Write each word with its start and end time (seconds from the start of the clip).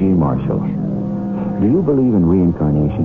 Welcome. 0.00 0.18
Marshall. 0.18 1.60
Do 1.60 1.66
you 1.66 1.82
believe 1.82 2.14
in 2.14 2.24
reincarnation? 2.24 3.04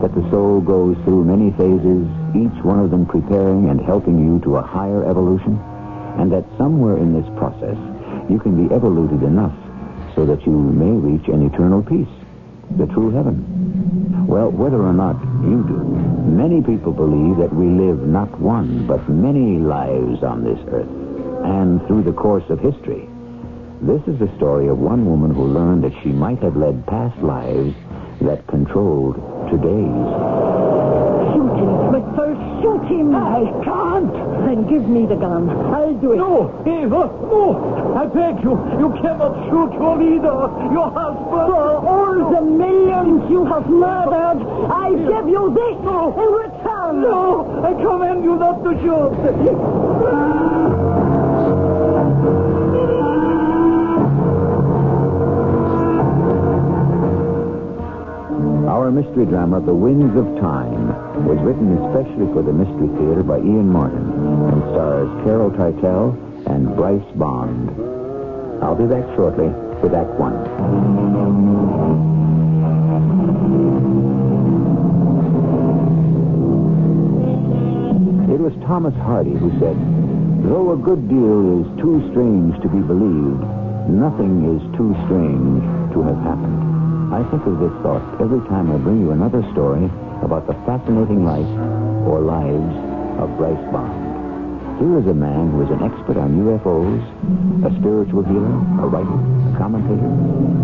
That 0.00 0.14
the 0.14 0.22
soul 0.30 0.60
goes 0.60 0.96
through 1.02 1.24
many 1.24 1.50
phases, 1.58 2.06
each 2.30 2.62
one 2.62 2.78
of 2.78 2.90
them 2.90 3.06
preparing 3.06 3.70
and 3.70 3.80
helping 3.80 4.22
you 4.22 4.38
to 4.44 4.56
a 4.56 4.62
higher 4.62 5.04
evolution? 5.04 5.58
And 6.18 6.30
that 6.30 6.44
somewhere 6.56 6.96
in 6.98 7.12
this 7.12 7.26
process, 7.36 7.74
you 8.30 8.38
can 8.38 8.54
be 8.54 8.72
evoluted 8.72 9.24
enough 9.24 9.54
so 10.14 10.24
that 10.26 10.46
you 10.46 10.52
may 10.52 10.92
reach 10.92 11.26
an 11.26 11.44
eternal 11.44 11.82
peace, 11.82 12.14
the 12.78 12.86
true 12.86 13.10
heaven. 13.10 14.26
Well, 14.28 14.50
whether 14.50 14.80
or 14.80 14.92
not 14.92 15.18
you 15.42 15.64
do, 15.66 15.82
many 16.22 16.62
people 16.62 16.92
believe 16.92 17.38
that 17.38 17.52
we 17.52 17.66
live 17.66 18.06
not 18.06 18.30
one, 18.38 18.86
but 18.86 19.08
many 19.08 19.58
lives 19.58 20.22
on 20.22 20.44
this 20.44 20.60
earth. 20.70 20.88
And 21.42 21.84
through 21.88 22.04
the 22.04 22.12
course 22.12 22.44
of 22.48 22.60
history, 22.60 23.08
this 23.82 24.00
is 24.06 24.18
the 24.20 24.30
story 24.36 24.68
of 24.68 24.78
one 24.78 25.04
woman 25.04 25.34
who 25.34 25.42
learned 25.42 25.82
that 25.82 25.92
she 26.02 26.10
might 26.10 26.38
have 26.38 26.56
led 26.56 26.86
past 26.86 27.18
lives 27.18 27.74
that 28.22 28.46
controlled 28.46 29.16
today's. 29.50 30.06
Shoot 31.34 31.54
him, 31.58 31.90
McPherson, 31.90 32.62
shoot 32.62 32.84
him. 32.86 33.10
I 33.16 33.42
can't. 33.66 34.12
Then 34.46 34.68
give 34.70 34.86
me 34.86 35.06
the 35.06 35.16
gun. 35.16 35.50
I'll 35.50 35.94
do 35.98 36.12
it. 36.12 36.16
No, 36.16 36.62
Eva, 36.62 37.10
no! 37.26 37.94
I 37.98 38.06
beg 38.06 38.38
you, 38.44 38.54
you 38.78 38.88
cannot 39.02 39.34
shoot 39.50 39.72
your 39.74 39.98
leader, 39.98 40.38
your 40.70 40.90
husband. 40.94 41.50
For 41.50 41.82
all 41.82 42.30
the 42.30 42.40
millions 42.40 43.28
you 43.30 43.44
have 43.46 43.66
murdered, 43.66 44.46
I 44.70 44.94
give 44.94 45.26
you 45.26 45.50
this 45.58 45.76
in 45.82 46.30
return. 46.38 47.02
No, 47.02 47.66
I 47.66 47.74
command 47.74 48.22
you 48.22 48.36
not 48.36 48.62
to 48.62 48.70
shoot. 48.78 50.71
Our 58.82 58.90
mystery 58.90 59.26
drama, 59.26 59.60
The 59.60 59.72
Winds 59.72 60.16
of 60.18 60.26
Time, 60.40 60.88
was 61.24 61.38
written 61.38 61.70
especially 61.86 62.26
for 62.34 62.42
the 62.42 62.52
Mystery 62.52 62.90
Theater 62.98 63.22
by 63.22 63.38
Ian 63.38 63.68
Martin 63.68 64.10
and 64.50 64.60
stars 64.74 65.06
Carol 65.22 65.52
Teitel 65.52 66.18
and 66.50 66.74
Bryce 66.74 67.00
Bond. 67.14 67.70
I'll 68.60 68.74
be 68.74 68.86
back 68.86 69.06
shortly 69.14 69.46
with 69.86 69.94
Act 69.94 70.10
One. 70.18 70.34
It 78.34 78.40
was 78.40 78.52
Thomas 78.66 78.94
Hardy 79.06 79.38
who 79.38 79.50
said, 79.60 79.78
Though 80.42 80.72
a 80.72 80.76
good 80.76 81.08
deal 81.08 81.62
is 81.62 81.80
too 81.80 82.02
strange 82.10 82.60
to 82.62 82.68
be 82.68 82.80
believed, 82.82 83.46
nothing 83.86 84.58
is 84.58 84.76
too 84.76 84.90
strange 85.06 85.62
to 85.94 86.02
have 86.02 86.18
happened. 86.26 86.71
I 87.12 87.22
think 87.28 87.44
of 87.44 87.60
this 87.60 87.76
thought 87.84 88.00
every 88.24 88.40
time 88.48 88.72
I 88.72 88.78
bring 88.80 89.04
you 89.04 89.10
another 89.12 89.44
story 89.52 89.84
about 90.24 90.46
the 90.46 90.54
fascinating 90.64 91.28
life 91.28 91.44
or 92.08 92.24
lives 92.24 92.72
of 93.20 93.36
Bryce 93.36 93.60
Bond. 93.68 94.80
Here 94.80 94.96
is 94.96 95.06
a 95.06 95.12
man 95.12 95.52
who 95.52 95.60
is 95.60 95.68
an 95.68 95.84
expert 95.84 96.16
on 96.16 96.40
UFOs, 96.40 97.04
a 97.68 97.70
spiritual 97.78 98.24
healer, 98.24 98.56
a 98.80 98.88
writer, 98.88 99.12
a 99.12 99.52
commentator, 99.60 100.08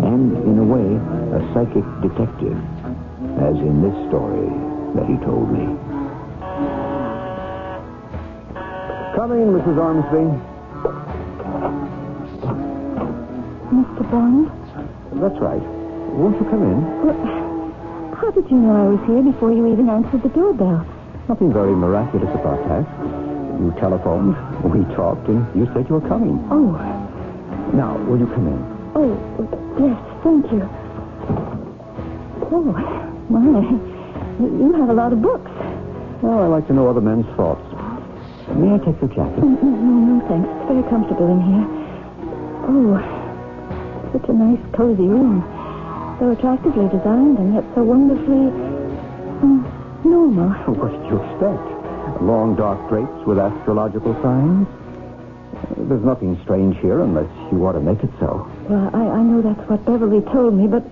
and, 0.09 0.33
in 0.49 0.57
a 0.57 0.65
way, 0.65 0.89
a 1.37 1.41
psychic 1.53 1.85
detective, 2.01 2.57
as 3.37 3.53
in 3.61 3.85
this 3.85 3.93
story 4.09 4.49
that 4.97 5.05
he 5.05 5.21
told 5.21 5.53
me. 5.53 5.69
Come 9.13 9.37
in, 9.37 9.53
Mrs. 9.53 9.77
Ormsby. 9.77 10.25
Mr. 13.69 14.03
Bond? 14.09 14.49
That's 15.21 15.37
right. 15.39 15.78
Won't 16.19 16.35
you 16.35 16.43
come 16.51 16.63
in? 16.67 16.79
Well, 16.99 17.15
how 18.19 18.29
did 18.31 18.43
you 18.51 18.57
know 18.59 18.75
I 18.75 18.85
was 18.91 18.99
here 19.07 19.23
before 19.23 19.53
you 19.55 19.71
even 19.71 19.87
answered 19.87 20.21
the 20.21 20.27
doorbell? 20.29 20.83
Nothing 21.29 21.53
very 21.53 21.71
miraculous 21.71 22.27
about 22.35 22.59
that. 22.67 22.83
You 23.55 23.71
telephoned, 23.79 24.35
we 24.67 24.83
talked, 24.95 25.27
and 25.31 25.47
you 25.55 25.63
said 25.73 25.87
you 25.87 25.95
were 25.95 26.07
coming. 26.09 26.35
Oh, 26.51 26.75
Now, 27.71 27.95
will 28.03 28.19
you 28.19 28.27
come 28.27 28.47
in? 28.51 28.59
oh, 28.99 29.15
yes, 29.79 29.95
thank 30.23 30.43
you. 30.51 30.67
Oh, 32.51 32.67
my. 32.67 33.63
You 34.43 34.73
have 34.75 34.89
a 34.89 34.93
lot 34.93 35.13
of 35.13 35.21
books. 35.21 35.51
Well, 36.21 36.39
I 36.39 36.47
like 36.47 36.67
to 36.67 36.73
know 36.73 36.89
other 36.89 36.99
men's 37.01 37.27
thoughts. 37.37 37.63
May 38.59 38.73
I 38.75 38.77
take 38.79 38.99
your 38.99 39.07
jacket? 39.15 39.39
No, 39.39 39.47
no, 39.47 40.19
no, 40.19 40.27
thanks. 40.27 40.49
It's 40.51 40.67
very 40.67 40.83
comfortable 40.89 41.31
in 41.31 41.39
here. 41.47 41.63
Oh, 42.67 42.99
such 44.11 44.27
a 44.27 44.33
nice, 44.33 44.59
cozy 44.75 45.03
room. 45.07 45.43
So 46.19 46.31
attractively 46.31 46.87
designed 46.89 47.37
and 47.39 47.53
yet 47.55 47.63
so 47.75 47.83
wonderfully 47.83 48.51
um, 49.39 49.63
normal. 50.03 50.49
What 50.75 50.91
did 50.91 51.05
you 51.07 51.15
expect? 51.23 51.63
Long 52.21 52.55
dark 52.59 52.89
drapes 52.89 53.25
with 53.25 53.39
astrological 53.39 54.13
signs? 54.21 54.67
Uh, 54.67 55.87
There's 55.87 56.03
nothing 56.03 56.37
strange 56.43 56.75
here 56.83 56.99
unless 57.01 57.29
you 57.51 57.57
want 57.59 57.77
to 57.77 57.81
make 57.81 58.03
it 58.03 58.11
so. 58.19 58.43
Well, 58.67 58.91
I, 58.93 59.15
I 59.15 59.21
know 59.23 59.41
that's 59.41 59.63
what 59.69 59.85
Beverly 59.85 60.19
told 60.33 60.53
me, 60.55 60.67
but. 60.67 60.83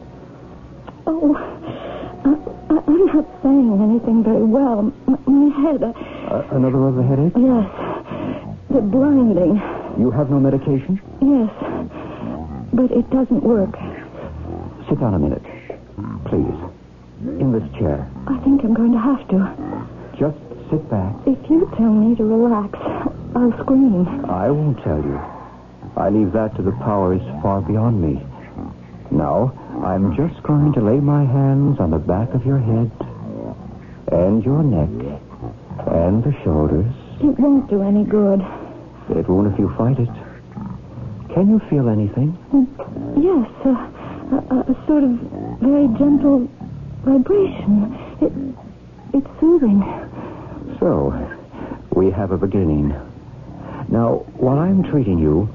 Oh, 1.08 1.36
I, 1.36 2.32
I, 2.72 2.80
I'm 2.88 3.06
not 3.12 3.28
saying 3.44 3.68
anything 3.84 4.24
very 4.24 4.44
well. 4.48 4.80
M- 5.08 5.20
my 5.28 5.52
head. 5.60 5.84
Uh, 5.84 5.92
Uh, 6.28 6.48
another 6.56 6.88
of 6.88 6.96
the 6.96 7.04
headache? 7.04 7.36
yes. 7.36 7.68
The 8.72 8.80
blinding. 8.82 9.60
You 10.00 10.12
have 10.12 10.30
no 10.30 10.40
medication? 10.40 11.00
Yes. 11.20 11.52
But 12.74 12.92
it 12.92 13.10
doesn't 13.10 13.44
work. 13.44 13.76
Sit 14.90 15.00
down 15.00 15.14
a 15.14 15.20
minute. 15.20 15.44
Please. 16.26 16.58
In 17.42 17.52
this 17.52 17.68
chair. 17.80 18.08
I 18.28 18.38
think 18.44 18.64
I'm 18.64 18.74
going 18.74 18.92
to 18.94 19.00
have 19.00 19.28
to. 19.30 19.38
Just 20.20 20.38
sit 20.70 20.90
back. 20.90 21.14
If 21.26 21.38
you 21.50 21.70
tell 21.78 21.92
me 21.92 22.16
to 22.16 22.24
relax, 22.24 22.78
I'll 23.36 23.52
scream. 23.64 24.26
I 24.30 24.50
won't 24.50 24.78
tell 24.84 25.02
you. 25.04 25.20
I 25.98 26.10
leave 26.10 26.32
that 26.34 26.56
to 26.58 26.62
the 26.62 26.72
powers 26.84 27.22
far 27.42 27.62
beyond 27.62 28.02
me. 28.02 28.22
Now, 29.12 29.52
I'm 29.84 30.16
just 30.16 30.42
going 30.44 30.74
to 30.74 30.82
lay 30.82 31.00
my 31.00 31.26
hands 31.26 31.80
on 31.80 31.92
the 31.92 31.98
back 31.98 32.34
of 32.34 32.46
your 32.46 32.60
head 32.60 32.92
and 34.12 34.44
your 34.46 34.64
neck 34.64 34.90
and 35.88 36.24
the 36.24 36.34
shoulders. 36.44 36.92
It 37.20 37.38
won't 37.40 37.70
do 37.70 37.82
any 37.82 38.04
good. 38.04 38.42
It 39.10 39.28
won't 39.28 39.52
if 39.52 39.60
you 39.60 39.74
fight 39.78 40.00
it. 40.00 40.14
Can 41.34 41.50
you 41.50 41.60
feel 41.70 41.90
anything? 41.90 42.38
Yes, 43.18 43.50
uh, 43.66 43.97
a, 44.32 44.72
a, 44.72 44.86
sort 44.88 45.04
of 45.04 45.12
very 45.62 45.88
gentle 45.98 46.50
vibration. 47.04 47.96
It, 48.22 48.32
it's 49.14 49.40
soothing. 49.40 49.82
So, 50.80 51.14
we 51.96 52.12
have 52.12 52.32
a 52.32 52.38
beginning. 52.38 52.90
Now, 53.90 54.26
while 54.36 54.60
I'm 54.60 54.84
treating 54.84 55.18
you, 55.18 55.50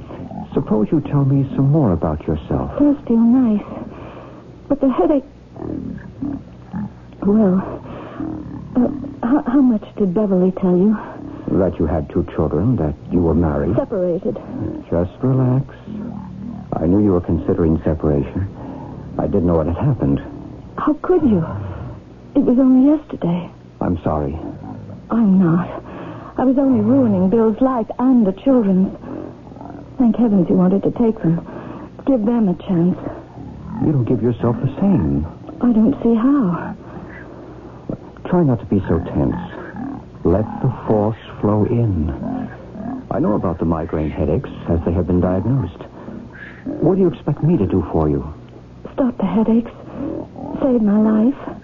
suppose 0.54 0.88
you 0.90 1.00
tell 1.00 1.24
me 1.24 1.48
some 1.54 1.70
more 1.70 1.92
about 1.92 2.26
yourself. 2.26 2.78
does 2.78 2.96
feel 3.06 3.18
nice. 3.18 3.64
But 4.68 4.80
the 4.80 4.90
headache. 4.90 5.24
Well, 7.26 7.60
uh, 8.74 8.88
how, 9.26 9.42
how 9.46 9.60
much 9.60 9.84
did 9.96 10.14
Beverly 10.14 10.52
tell 10.60 10.76
you? 10.76 10.96
That 11.58 11.78
you 11.78 11.86
had 11.86 12.08
two 12.08 12.26
children, 12.34 12.76
that 12.76 12.94
you 13.12 13.20
were 13.20 13.34
married. 13.34 13.76
Separated. 13.76 14.36
Just 14.90 15.12
relax. 15.22 15.68
I 16.72 16.86
knew 16.86 17.04
you 17.04 17.12
were 17.12 17.20
considering 17.20 17.80
separation. 17.84 18.48
I 19.18 19.26
didn't 19.26 19.46
know 19.46 19.54
what 19.54 19.66
had 19.66 19.76
happened. 19.76 20.20
How 20.78 20.94
could 21.02 21.22
you? 21.22 21.44
It 22.34 22.42
was 22.44 22.58
only 22.58 22.96
yesterday. 22.96 23.50
I'm 23.80 24.00
sorry. 24.02 24.34
I'm 25.10 25.38
not. 25.38 25.68
I 26.38 26.44
was 26.44 26.56
only 26.58 26.80
ruining 26.80 27.28
Bill's 27.28 27.60
life 27.60 27.86
and 27.98 28.26
the 28.26 28.32
children's. 28.32 28.88
Thank 29.98 30.16
heavens 30.16 30.48
you 30.48 30.56
wanted 30.56 30.82
to 30.84 30.90
take 30.92 31.20
them. 31.20 31.44
Give 32.06 32.24
them 32.24 32.48
a 32.48 32.56
chance. 32.66 32.98
You 33.84 33.92
don't 33.92 34.04
give 34.04 34.22
yourself 34.22 34.56
the 34.60 34.72
same. 34.80 35.26
I 35.60 35.72
don't 35.72 35.94
see 36.02 36.14
how. 36.14 36.74
Try 38.28 38.42
not 38.42 38.60
to 38.60 38.66
be 38.66 38.80
so 38.88 38.98
tense. 38.98 39.36
Let 40.24 40.46
the 40.62 40.72
force 40.88 41.18
flow 41.40 41.64
in. 41.66 42.08
I 43.10 43.18
know 43.18 43.34
about 43.34 43.58
the 43.58 43.66
migraine 43.66 44.10
headaches 44.10 44.48
as 44.70 44.80
they 44.86 44.92
have 44.92 45.06
been 45.06 45.20
diagnosed. 45.20 45.82
What 46.80 46.94
do 46.94 47.02
you 47.02 47.08
expect 47.08 47.42
me 47.42 47.58
to 47.58 47.66
do 47.66 47.86
for 47.92 48.08
you? 48.08 48.32
Stop 48.94 49.16
the 49.18 49.24
headaches. 49.24 49.70
Save 50.62 50.82
my 50.82 50.98
life. 50.98 51.58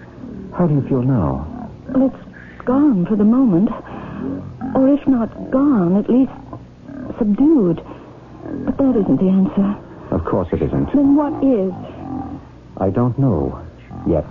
How 0.57 0.67
do 0.67 0.75
you 0.75 0.81
feel 0.87 1.01
now? 1.03 1.69
Well, 1.89 2.07
it's 2.13 2.65
gone 2.65 3.05
for 3.05 3.15
the 3.15 3.23
moment. 3.23 3.69
Or 4.75 4.89
if 4.89 5.07
not 5.07 5.51
gone, 5.51 5.97
at 5.97 6.09
least 6.09 6.31
subdued. 7.17 7.81
But 8.65 8.77
that 8.77 8.95
isn't 8.97 9.17
the 9.17 9.29
answer. 9.29 9.77
Of 10.11 10.25
course 10.25 10.47
it 10.51 10.61
isn't. 10.61 10.91
Then 10.93 11.15
what 11.15 11.33
is? 11.43 11.71
I 12.77 12.89
don't 12.89 13.17
know 13.19 13.61
yet. 14.07 14.25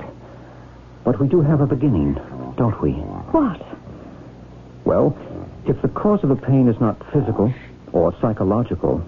But 1.05 1.21
we 1.21 1.29
do 1.29 1.41
have 1.41 1.61
a 1.61 1.67
beginning, 1.67 2.15
don't 2.57 2.81
we? 2.83 2.93
What? 3.33 3.61
Well, 4.85 5.17
if 5.67 5.81
the 5.83 5.89
cause 5.89 6.21
of 6.23 6.31
the 6.31 6.37
pain 6.37 6.69
is 6.69 6.81
not 6.81 7.01
physical 7.13 7.53
or 7.93 8.15
psychological, 8.21 9.03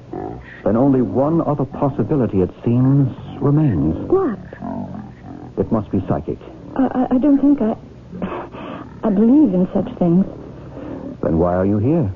then 0.65 0.77
only 0.77 1.03
one 1.03 1.41
other 1.41 1.65
possibility, 1.65 2.41
it 2.41 2.51
seems, 2.65 3.09
remains. 3.41 3.97
What? 4.09 4.39
It 5.59 5.71
must 5.73 5.91
be 5.91 6.01
psychic. 6.09 6.39
I, 6.77 6.87
I, 7.11 7.15
I 7.15 7.19
don't 7.19 7.41
think 7.41 7.61
I. 7.61 7.77
I 9.03 9.11
believe 9.11 9.55
in 9.55 9.67
such 9.73 9.89
things. 9.99 10.25
Then 11.23 11.39
why 11.39 11.55
are 11.55 11.65
you 11.67 11.79
here? 11.79 12.13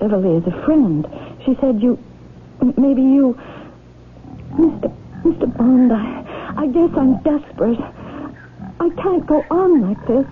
Beverly 0.00 0.36
is 0.38 0.46
a 0.46 0.64
friend. 0.64 1.06
She 1.44 1.56
said 1.60 1.80
you. 1.82 1.98
Maybe 2.76 3.02
you. 3.02 3.38
Mr. 4.54 4.92
Mr. 5.24 5.56
Bond, 5.56 5.92
I, 5.92 6.54
I 6.56 6.66
guess 6.68 6.90
I'm 6.96 7.16
desperate. 7.22 7.78
I 8.80 8.88
can't 9.02 9.26
go 9.26 9.44
on 9.50 9.82
like 9.88 10.06
this. 10.06 10.26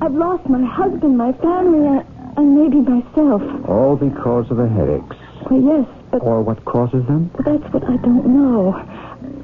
I've 0.00 0.14
lost 0.14 0.48
my 0.48 0.64
husband, 0.64 1.16
my 1.18 1.32
family, 1.32 1.86
and, 1.86 2.04
and 2.38 2.56
maybe 2.56 2.80
myself. 2.80 3.42
All 3.68 3.96
because 3.96 4.50
of 4.50 4.56
the 4.56 4.68
headaches. 4.68 5.16
Well, 5.50 5.60
yes, 5.60 5.86
but 6.10 6.22
Or 6.22 6.40
what 6.42 6.64
causes 6.64 7.04
them? 7.06 7.30
that's 7.44 7.64
what 7.72 7.84
I 7.84 7.96
don't 7.98 8.26
know. 8.26 8.72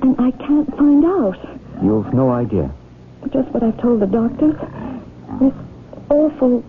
And 0.04 0.20
I 0.20 0.32
can't 0.32 0.68
find 0.76 1.02
out. 1.02 1.38
You've 1.82 2.12
no 2.12 2.28
idea. 2.28 2.70
Just 3.32 3.48
what 3.52 3.62
I've 3.62 3.80
told 3.80 4.00
the 4.00 4.06
doctors. 4.06 4.54
This 5.40 5.54
awful 6.10 6.62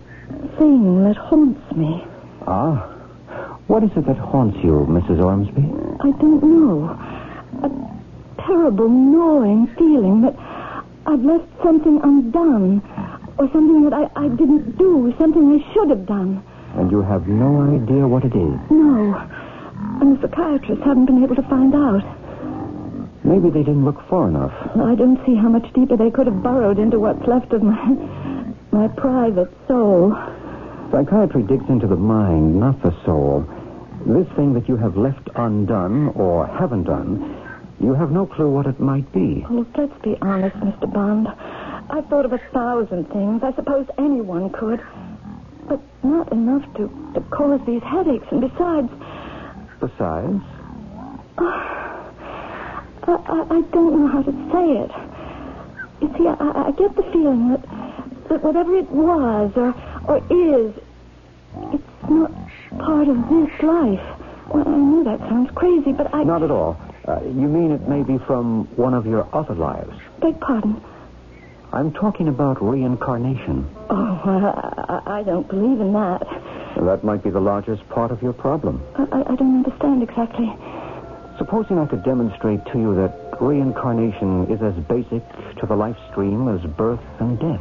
thing 0.56 1.04
that 1.04 1.18
haunts 1.18 1.60
me. 1.76 2.02
Ah. 2.46 2.88
What 3.66 3.84
is 3.84 3.90
it 3.94 4.06
that 4.06 4.16
haunts 4.16 4.56
you, 4.64 4.86
Mrs. 4.88 5.20
Ormsby? 5.22 5.60
I 6.00 6.12
don't 6.16 6.42
know. 6.42 6.88
A 7.60 8.40
terrible 8.40 8.88
gnawing 8.88 9.66
feeling 9.76 10.22
that 10.22 10.34
I've 11.04 11.20
left 11.20 11.44
something 11.62 12.00
undone. 12.02 12.80
Or 13.36 13.50
something 13.52 13.84
that 13.84 13.92
I, 13.92 14.08
I 14.16 14.28
didn't 14.28 14.78
do. 14.78 15.14
Something 15.18 15.60
I 15.60 15.74
should 15.74 15.90
have 15.90 16.06
done. 16.06 16.42
And 16.76 16.90
you 16.90 17.02
have 17.02 17.28
no 17.28 17.68
idea 17.68 18.08
what 18.08 18.24
it 18.24 18.32
is. 18.34 18.56
No. 18.70 19.12
And 20.00 20.16
the 20.16 20.26
psychiatrists 20.26 20.84
haven't 20.86 21.04
been 21.04 21.22
able 21.22 21.36
to 21.36 21.42
find 21.42 21.74
out. 21.74 22.02
Maybe 23.26 23.50
they 23.50 23.64
didn't 23.64 23.84
look 23.84 24.00
far 24.08 24.28
enough. 24.28 24.54
I 24.76 24.94
don't 24.94 25.18
see 25.26 25.34
how 25.34 25.48
much 25.48 25.66
deeper 25.74 25.96
they 25.96 26.10
could 26.10 26.26
have 26.26 26.42
burrowed 26.42 26.78
into 26.78 27.00
what's 27.00 27.26
left 27.26 27.52
of 27.52 27.62
my 27.62 27.94
my 28.70 28.88
private 28.88 29.50
soul. 29.66 30.14
Psychiatry 30.92 31.42
digs 31.42 31.68
into 31.68 31.86
the 31.88 31.96
mind, 31.96 32.60
not 32.60 32.80
the 32.82 32.94
soul. 33.04 33.44
This 34.06 34.28
thing 34.36 34.54
that 34.54 34.68
you 34.68 34.76
have 34.76 34.96
left 34.96 35.28
undone 35.34 36.08
or 36.14 36.46
haven't 36.46 36.84
done, 36.84 37.34
you 37.80 37.94
have 37.94 38.12
no 38.12 38.26
clue 38.26 38.50
what 38.50 38.66
it 38.66 38.78
might 38.78 39.10
be. 39.12 39.44
Oh, 39.50 39.66
let's 39.76 40.02
be 40.02 40.16
honest, 40.22 40.56
Mr. 40.56 40.92
Bond. 40.92 41.26
I've 41.90 42.06
thought 42.06 42.24
of 42.24 42.32
a 42.32 42.38
thousand 42.52 43.08
things. 43.10 43.42
I 43.42 43.52
suppose 43.54 43.86
anyone 43.98 44.50
could. 44.50 44.80
But 45.68 45.80
not 46.04 46.30
enough 46.30 46.62
to, 46.76 46.88
to 47.14 47.20
cause 47.30 47.60
these 47.66 47.82
headaches. 47.82 48.26
And 48.30 48.40
besides, 48.40 48.88
Besides, 49.80 50.42
oh, 51.38 51.85
I, 53.06 53.12
I, 53.12 53.56
I 53.56 53.60
don't 53.72 54.00
know 54.00 54.08
how 54.08 54.22
to 54.22 54.32
say 54.52 54.66
it. 54.82 54.90
You 56.02 56.08
see, 56.18 56.26
I, 56.28 56.68
I 56.68 56.70
get 56.72 56.94
the 56.96 57.02
feeling 57.12 57.50
that, 57.50 57.62
that 58.28 58.42
whatever 58.42 58.76
it 58.76 58.90
was 58.90 59.52
or, 59.56 59.74
or 60.08 60.18
is, 60.30 60.74
it's 61.72 62.10
not 62.10 62.30
part 62.78 63.08
of 63.08 63.16
this 63.28 63.62
life. 63.62 64.02
Well, 64.48 64.66
I 64.68 64.76
know 64.76 65.04
that 65.04 65.20
sounds 65.28 65.50
crazy, 65.54 65.92
but 65.92 66.14
I 66.14 66.22
not 66.24 66.42
at 66.42 66.50
all. 66.50 66.78
Uh, 67.08 67.20
you 67.22 67.48
mean 67.48 67.70
it 67.72 67.88
may 67.88 68.02
be 68.02 68.18
from 68.26 68.64
one 68.76 68.92
of 68.94 69.06
your 69.06 69.28
other 69.34 69.54
lives? 69.54 69.96
beg 70.20 70.38
pardon. 70.40 70.82
I'm 71.72 71.92
talking 71.92 72.28
about 72.28 72.62
reincarnation. 72.62 73.68
Oh, 73.90 74.20
I, 74.24 75.02
I- 75.06 75.18
I 75.18 75.22
don't 75.22 75.46
believe 75.48 75.80
in 75.80 75.92
that. 75.94 76.22
That 76.80 77.04
might 77.04 77.22
be 77.22 77.30
the 77.30 77.40
largest 77.40 77.88
part 77.88 78.10
of 78.10 78.22
your 78.22 78.32
problem. 78.32 78.82
I- 78.96 79.02
I 79.32 79.34
don't 79.36 79.64
understand 79.64 80.02
exactly. 80.02 80.46
Supposing 81.38 81.78
I 81.78 81.86
could 81.86 82.02
demonstrate 82.02 82.64
to 82.66 82.78
you 82.78 82.94
that 82.96 83.40
reincarnation 83.40 84.50
is 84.50 84.62
as 84.62 84.74
basic 84.84 85.22
to 85.60 85.66
the 85.66 85.76
life 85.76 85.96
stream 86.10 86.48
as 86.48 86.62
birth 86.72 87.00
and 87.20 87.38
death. 87.38 87.60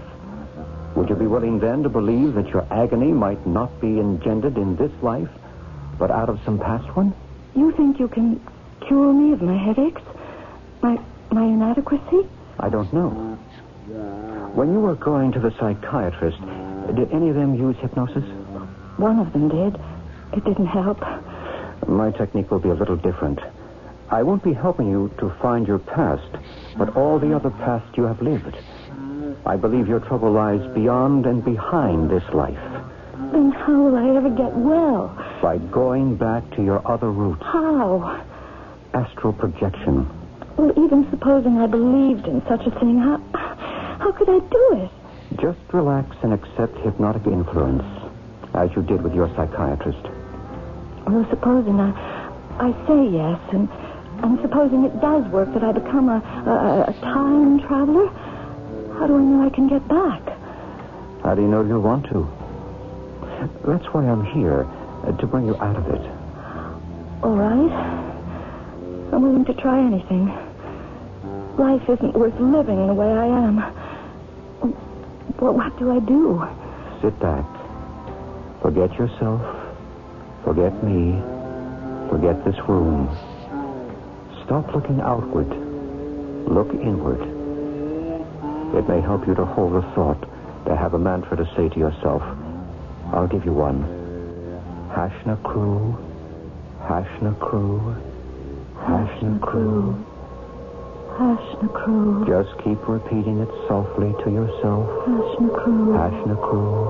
Would 0.96 1.10
you 1.10 1.15
be 1.15 1.27
willing 1.27 1.60
then 1.60 1.84
to 1.84 1.89
believe 1.89 2.36
that 2.36 2.48
your 2.48 2.65
agony 2.72 3.12
might 3.12 3.46
not 3.46 3.82
be 3.82 4.00
engendered 4.00 4.58
in 4.58 4.77
this 4.77 4.91
life, 5.01 5.27
but 6.00 6.10
out 6.10 6.29
of 6.29 6.39
some 6.46 6.58
past 6.58 6.96
one? 6.96 7.13
You 7.53 7.74
think 7.74 8.00
you 8.00 8.08
can 8.08 8.39
cure 8.88 9.12
me 9.12 9.34
of 9.34 9.41
my 9.41 9.58
headaches? 9.58 10.01
My 10.82 10.98
my 11.32 11.44
inadequacy? 11.44 12.29
I 12.60 12.70
don't 12.70 12.91
know. 12.94 13.10
When 14.55 14.72
you 14.72 14.79
were 14.79 14.96
going 14.96 15.34
to 15.34 15.39
the 15.39 15.51
psychiatrist, 15.60 16.39
did 16.96 17.12
any 17.12 17.29
of 17.29 17.36
them 17.36 17.55
use 17.55 17.75
hypnosis? 17.82 18.24
One 18.96 19.20
of 19.20 19.34
them 19.34 19.50
did. 19.50 19.77
It 20.32 20.46
didn't 20.46 20.67
help. 20.67 21.01
My 21.88 22.12
technique 22.12 22.50
will 22.51 22.60
be 22.60 22.70
a 22.70 22.74
little 22.74 22.96
different. 22.96 23.39
I 24.10 24.24
won't 24.24 24.44
be 24.44 24.54
helping 24.54 24.90
you 24.90 25.12
to 25.20 25.30
find 25.42 25.68
your 25.68 25.80
past, 25.80 26.32
but 26.78 26.96
all 26.96 27.20
the 27.20 27.36
other 27.36 27.50
past 27.50 27.98
you 27.98 28.04
have 28.04 28.22
lived. 28.22 28.56
I 29.46 29.56
believe 29.56 29.88
your 29.88 30.00
trouble 30.00 30.32
lies 30.32 30.66
beyond 30.74 31.26
and 31.26 31.44
behind 31.44 32.10
this 32.10 32.24
life. 32.34 32.60
Then 33.32 33.52
how 33.52 33.82
will 33.84 33.96
I 33.96 34.16
ever 34.16 34.30
get 34.30 34.54
well? 34.54 35.08
By 35.42 35.58
going 35.58 36.16
back 36.16 36.50
to 36.56 36.64
your 36.64 36.86
other 36.88 37.12
roots. 37.12 37.42
How? 37.44 38.24
Astral 38.94 39.34
projection. 39.34 40.08
Well, 40.58 40.72
even 40.84 41.10
supposing 41.10 41.58
I 41.58 41.68
believed 41.68 42.28
in 42.28 42.42
such 42.48 42.66
a 42.66 42.72
thing, 42.80 43.00
how, 43.00 43.18
how 43.34 44.12
could 44.12 44.30
I 44.30 44.40
do 44.40 44.84
it? 44.84 44.92
Just 45.42 45.60
relax 45.74 46.16
and 46.24 46.32
accept 46.34 46.78
hypnotic 46.78 47.26
influence, 47.28 47.84
as 48.54 48.70
you 48.76 48.84
did 48.84 49.02
with 49.02 49.14
your 49.14 49.28
psychiatrist. 49.36 50.04
Well, 51.08 51.28
supposing 51.30 51.80
I, 51.80 51.92
I 52.60 52.72
say 52.88 53.10
yes, 53.10 53.40
and, 53.52 53.68
and 54.24 54.39
supposing 54.41 54.86
it 54.86 55.00
does 55.01 55.25
work, 55.31 55.53
that 55.53 55.63
I 55.63 55.72
become 55.72 56.10
a, 56.10 56.17
a, 56.17 56.91
a 56.91 56.93
time 57.01 57.60
traveler, 57.60 58.07
how 58.98 59.07
do 59.07 59.15
I 59.15 59.22
know 59.22 59.45
I 59.45 59.50
can 59.50 59.67
get 59.67 59.88
back? 59.88 60.22
How 61.24 61.36
do 61.36 61.41
you 61.41 61.48
know 61.48 61.63
you'll 61.63 61.81
want 61.81 62.05
to? 62.07 62.27
That's 63.67 63.86
why 63.93 64.05
I'm 64.05 64.24
here, 64.25 64.65
uh, 65.03 65.12
to 65.17 65.27
bring 65.27 65.45
you 65.45 65.55
out 65.57 65.75
of 65.75 65.88
it. 65.89 66.01
All 67.24 67.36
right. 67.36 67.72
I'm 69.12 69.22
willing 69.22 69.45
to 69.45 69.53
try 69.53 69.79
anything. 69.86 70.27
Life 71.57 71.84
isn't 71.89 72.13
worth 72.13 72.39
living 72.39 72.88
the 72.88 72.93
way 72.93 73.07
I 73.07 73.25
am. 73.25 73.57
But 75.39 75.53
what 75.53 75.77
do 75.77 75.91
I 75.91 76.00
do? 76.00 76.43
Sit 77.01 77.19
back. 77.19 77.45
Forget 78.62 78.93
yourself. 78.93 79.41
Forget 80.43 80.84
me. 80.84 81.22
Forget 82.10 82.43
this 82.45 82.55
room. 82.67 83.10
Stop 84.46 84.75
looking 84.75 85.02
outward. 85.02 85.50
Look 86.48 86.70
inward. 86.74 87.22
It 88.78 88.88
may 88.88 89.02
help 89.02 89.25
you 89.28 89.34
to 89.34 89.46
hold 89.46 89.75
a 89.75 89.82
thought, 89.96 90.22
to 90.66 90.75
have 90.75 90.94
a 90.94 91.00
mantra 91.00 91.38
to 91.38 91.46
say 91.56 91.70
to 91.70 91.80
yourself. 91.80 92.22
I'll 93.12 93.28
give 93.28 93.44
you 93.44 93.54
one. 93.54 93.82
Hashna 94.94 95.42
crew, 95.42 95.98
Hashna 96.82 97.40
crew, 97.40 97.96
Hashna 98.78 99.42
crew. 99.42 100.06
Hashna 101.18 101.74
crew. 101.74 102.25
Just 102.28 102.56
keep 102.64 102.88
repeating 102.88 103.40
it 103.40 103.50
softly 103.68 104.14
to 104.24 104.30
yourself. 104.30 104.88
Hashna 105.08 105.64
crew. 105.64 105.94
Hashna 105.96 106.36
crew. 106.42 106.86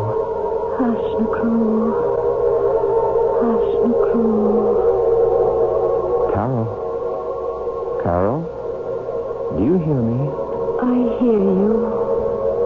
Hashna 0.81 1.25
crew. 1.39 1.93
Hashna 3.39 4.11
crew. 4.11 4.94
Hear 9.85 10.01
me? 10.01 10.17
I 10.81 10.97
hear 11.21 11.37
you. 11.37 11.77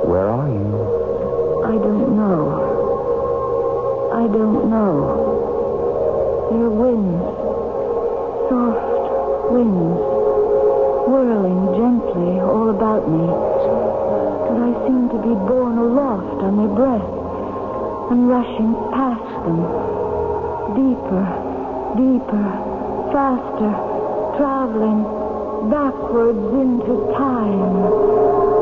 Where 0.07 0.29
are 0.31 0.47
you? 0.47 0.71
I 1.67 1.75
don't 1.75 2.15
know. 2.15 2.47
I 4.15 4.23
don't 4.31 4.71
know. 4.71 4.95
There 6.47 6.63
are 6.63 6.77
winds. 6.79 7.19
Soft 8.47 9.51
winds. 9.51 9.99
Whirling 11.11 11.61
gently 11.75 12.39
all 12.39 12.71
about 12.71 13.03
me. 13.11 13.27
And 14.47 14.57
I 14.63 14.71
seem 14.87 15.11
to 15.11 15.19
be 15.19 15.35
borne 15.43 15.77
aloft 15.77 16.39
on 16.39 16.55
their 16.55 16.71
breath. 16.71 17.09
And 18.15 18.29
rushing 18.31 18.71
past 18.95 19.43
them. 19.43 19.59
Deeper. 20.71 21.25
Deeper. 21.99 22.47
Faster. 23.11 23.75
Traveling 24.39 25.28
backwards 25.67 26.39
into 26.55 27.11
time. 27.17 28.58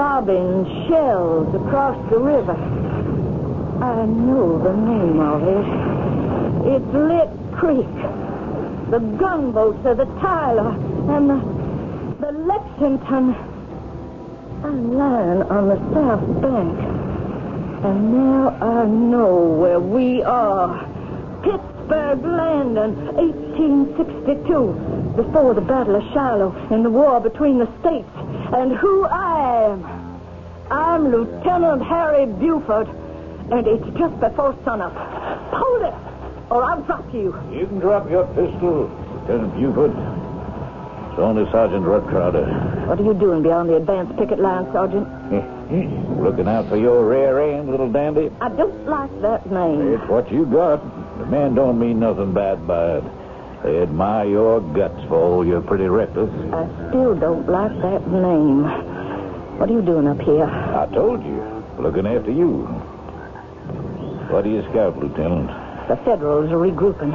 Lobbing 0.00 0.64
shells 0.88 1.54
across 1.54 1.94
the 2.08 2.18
river. 2.18 2.56
I 3.82 4.06
know 4.06 4.56
the 4.56 4.72
name 4.72 5.20
of 5.20 5.42
it. 5.44 5.66
It's 6.72 6.90
Lick 6.94 7.28
Creek. 7.52 7.96
The 8.90 9.00
gunboats 9.20 9.84
are 9.84 9.94
the 9.94 10.06
Tyler 10.22 10.70
and 11.14 11.28
the, 11.28 11.38
the 12.24 12.32
Lexington. 12.32 13.34
I'm 14.64 14.96
lying 14.96 15.42
on 15.42 15.68
the 15.68 15.76
south 15.92 16.40
bank. 16.40 16.78
And 17.84 18.14
now 18.14 18.56
I 18.58 18.86
know 18.86 19.36
where 19.36 19.80
we 19.80 20.22
are. 20.22 20.80
Pittsburgh 21.42 22.24
Landing, 22.24 22.99
1862. 23.60 25.20
Before 25.22 25.52
the 25.52 25.60
Battle 25.60 25.96
of 25.96 26.02
Shiloh 26.14 26.56
and 26.70 26.82
the 26.84 26.88
war 26.88 27.20
between 27.20 27.58
the 27.58 27.68
states. 27.80 28.08
And 28.56 28.72
who 28.72 29.04
I 29.04 29.68
am. 29.68 29.84
I'm 30.70 31.12
Lieutenant 31.12 31.82
Harry 31.82 32.24
Buford. 32.24 32.88
And 33.52 33.66
it's 33.66 33.84
just 33.98 34.18
before 34.20 34.56
sunup. 34.64 34.94
Hold 35.52 35.82
it, 35.82 35.94
or 36.50 36.64
I'll 36.64 36.80
drop 36.82 37.12
you. 37.12 37.36
You 37.52 37.66
can 37.66 37.80
drop 37.80 38.08
your 38.08 38.24
pistol, 38.28 38.88
Lieutenant 39.28 39.54
Buford. 39.54 39.90
It's 41.10 41.18
only 41.18 41.50
Sergeant 41.50 41.84
Rudd 41.84 42.06
Crowder. 42.06 42.46
What 42.86 42.98
are 43.00 43.04
you 43.04 43.14
doing 43.14 43.42
beyond 43.42 43.68
the 43.68 43.76
advance 43.76 44.10
picket 44.18 44.38
line, 44.38 44.72
Sergeant? 44.72 45.06
Looking 46.22 46.48
out 46.48 46.68
for 46.68 46.76
your 46.76 47.04
rear 47.04 47.40
end, 47.40 47.70
little 47.70 47.90
dandy. 47.90 48.30
I 48.40 48.48
don't 48.48 48.86
like 48.86 49.10
that 49.20 49.50
name. 49.50 49.94
It's 49.94 50.08
what 50.08 50.30
you 50.32 50.46
got. 50.46 50.80
The 51.18 51.26
men 51.26 51.54
don't 51.56 51.78
mean 51.78 51.98
nothing 52.00 52.32
bad 52.32 52.66
by 52.66 52.98
it. 52.98 53.19
They 53.64 53.82
admire 53.82 54.26
your 54.26 54.60
guts 54.60 55.02
for 55.08 55.16
all 55.16 55.46
you're 55.46 55.60
pretty 55.60 55.86
reckless. 55.86 56.30
I 56.52 56.66
still 56.88 57.14
don't 57.14 57.46
like 57.46 57.72
that 57.82 58.08
name. 58.08 58.64
What 59.58 59.68
are 59.68 59.72
you 59.72 59.82
doing 59.82 60.08
up 60.08 60.20
here? 60.20 60.46
I 60.46 60.86
told 60.94 61.22
you. 61.22 61.64
Looking 61.78 62.06
after 62.06 62.30
you. 62.30 62.64
What 64.30 64.44
do 64.44 64.50
you 64.50 64.62
scout, 64.70 64.96
Lieutenant? 64.98 65.48
The 65.88 65.96
Federals 66.04 66.50
are 66.50 66.56
regrouping. 66.56 67.12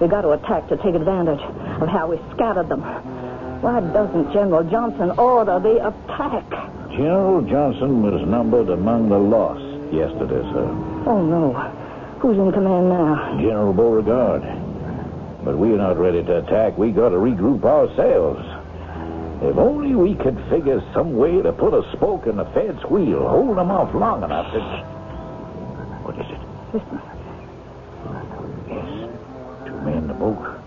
We 0.00 0.06
got 0.06 0.22
to 0.22 0.30
attack 0.30 0.68
to 0.68 0.76
take 0.76 0.94
advantage 0.94 1.40
of 1.40 1.88
how 1.88 2.08
we 2.08 2.18
scattered 2.34 2.68
them. 2.68 2.82
Why 3.62 3.80
doesn't 3.80 4.32
General 4.32 4.62
Johnston 4.64 5.10
order 5.18 5.58
the 5.58 5.86
attack? 5.86 6.48
General 6.90 7.42
Johnston 7.42 8.02
was 8.02 8.26
numbered 8.26 8.68
among 8.68 9.08
the 9.08 9.18
lost 9.18 9.62
yesterday, 9.92 10.42
sir. 10.52 10.66
Oh, 11.06 11.24
no. 11.24 11.52
Who's 12.20 12.38
in 12.38 12.52
command 12.52 12.88
now? 12.88 13.38
General 13.40 13.72
Beauregard. 13.72 14.42
But 15.44 15.58
we're 15.58 15.76
not 15.76 15.98
ready 15.98 16.22
to 16.22 16.38
attack. 16.38 16.78
We 16.78 16.92
got 16.92 17.10
to 17.10 17.16
regroup 17.16 17.64
ourselves. 17.64 18.40
If 19.42 19.56
only 19.58 19.94
we 19.96 20.14
could 20.14 20.38
figure 20.48 20.80
some 20.94 21.16
way 21.16 21.42
to 21.42 21.52
put 21.52 21.74
a 21.74 21.82
spoke 21.92 22.28
in 22.28 22.36
the 22.36 22.44
Fed's 22.54 22.84
wheel, 22.84 23.28
hold 23.28 23.58
them 23.58 23.72
off 23.72 23.92
long 23.92 24.22
enough 24.22 24.52
to. 24.52 24.60
What 26.06 26.14
is 26.14 26.30
it? 26.30 26.38
Listen. 26.72 27.02
Yes. 28.68 28.86
Two 29.66 29.80
men 29.82 29.98
in 29.98 30.06
the 30.06 30.14
boat. 30.14 30.62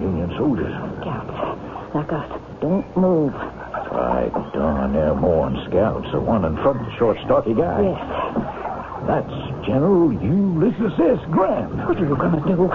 Union 0.00 0.34
soldiers. 0.36 0.74
Scouts. 1.00 1.94
Like 1.94 2.12
us. 2.12 2.40
Don't 2.60 2.96
move. 2.96 3.34
Right, 3.34 4.32
darn, 4.52 4.92
they're 4.92 5.14
more 5.14 5.48
than 5.50 5.64
scouts. 5.70 6.10
The 6.10 6.20
one 6.20 6.44
in 6.44 6.56
front, 6.56 6.84
the 6.84 6.96
short, 6.96 7.18
stocky 7.24 7.54
guy. 7.54 7.82
Yes. 7.82 8.59
That's 9.06 9.66
General 9.66 10.12
Ulysses 10.12 10.92
S. 10.98 11.18
Grant. 11.30 11.74
What 11.74 11.96
are 11.96 12.00
you 12.06 12.16
going 12.16 12.32
to 12.32 12.46
do? 12.46 12.68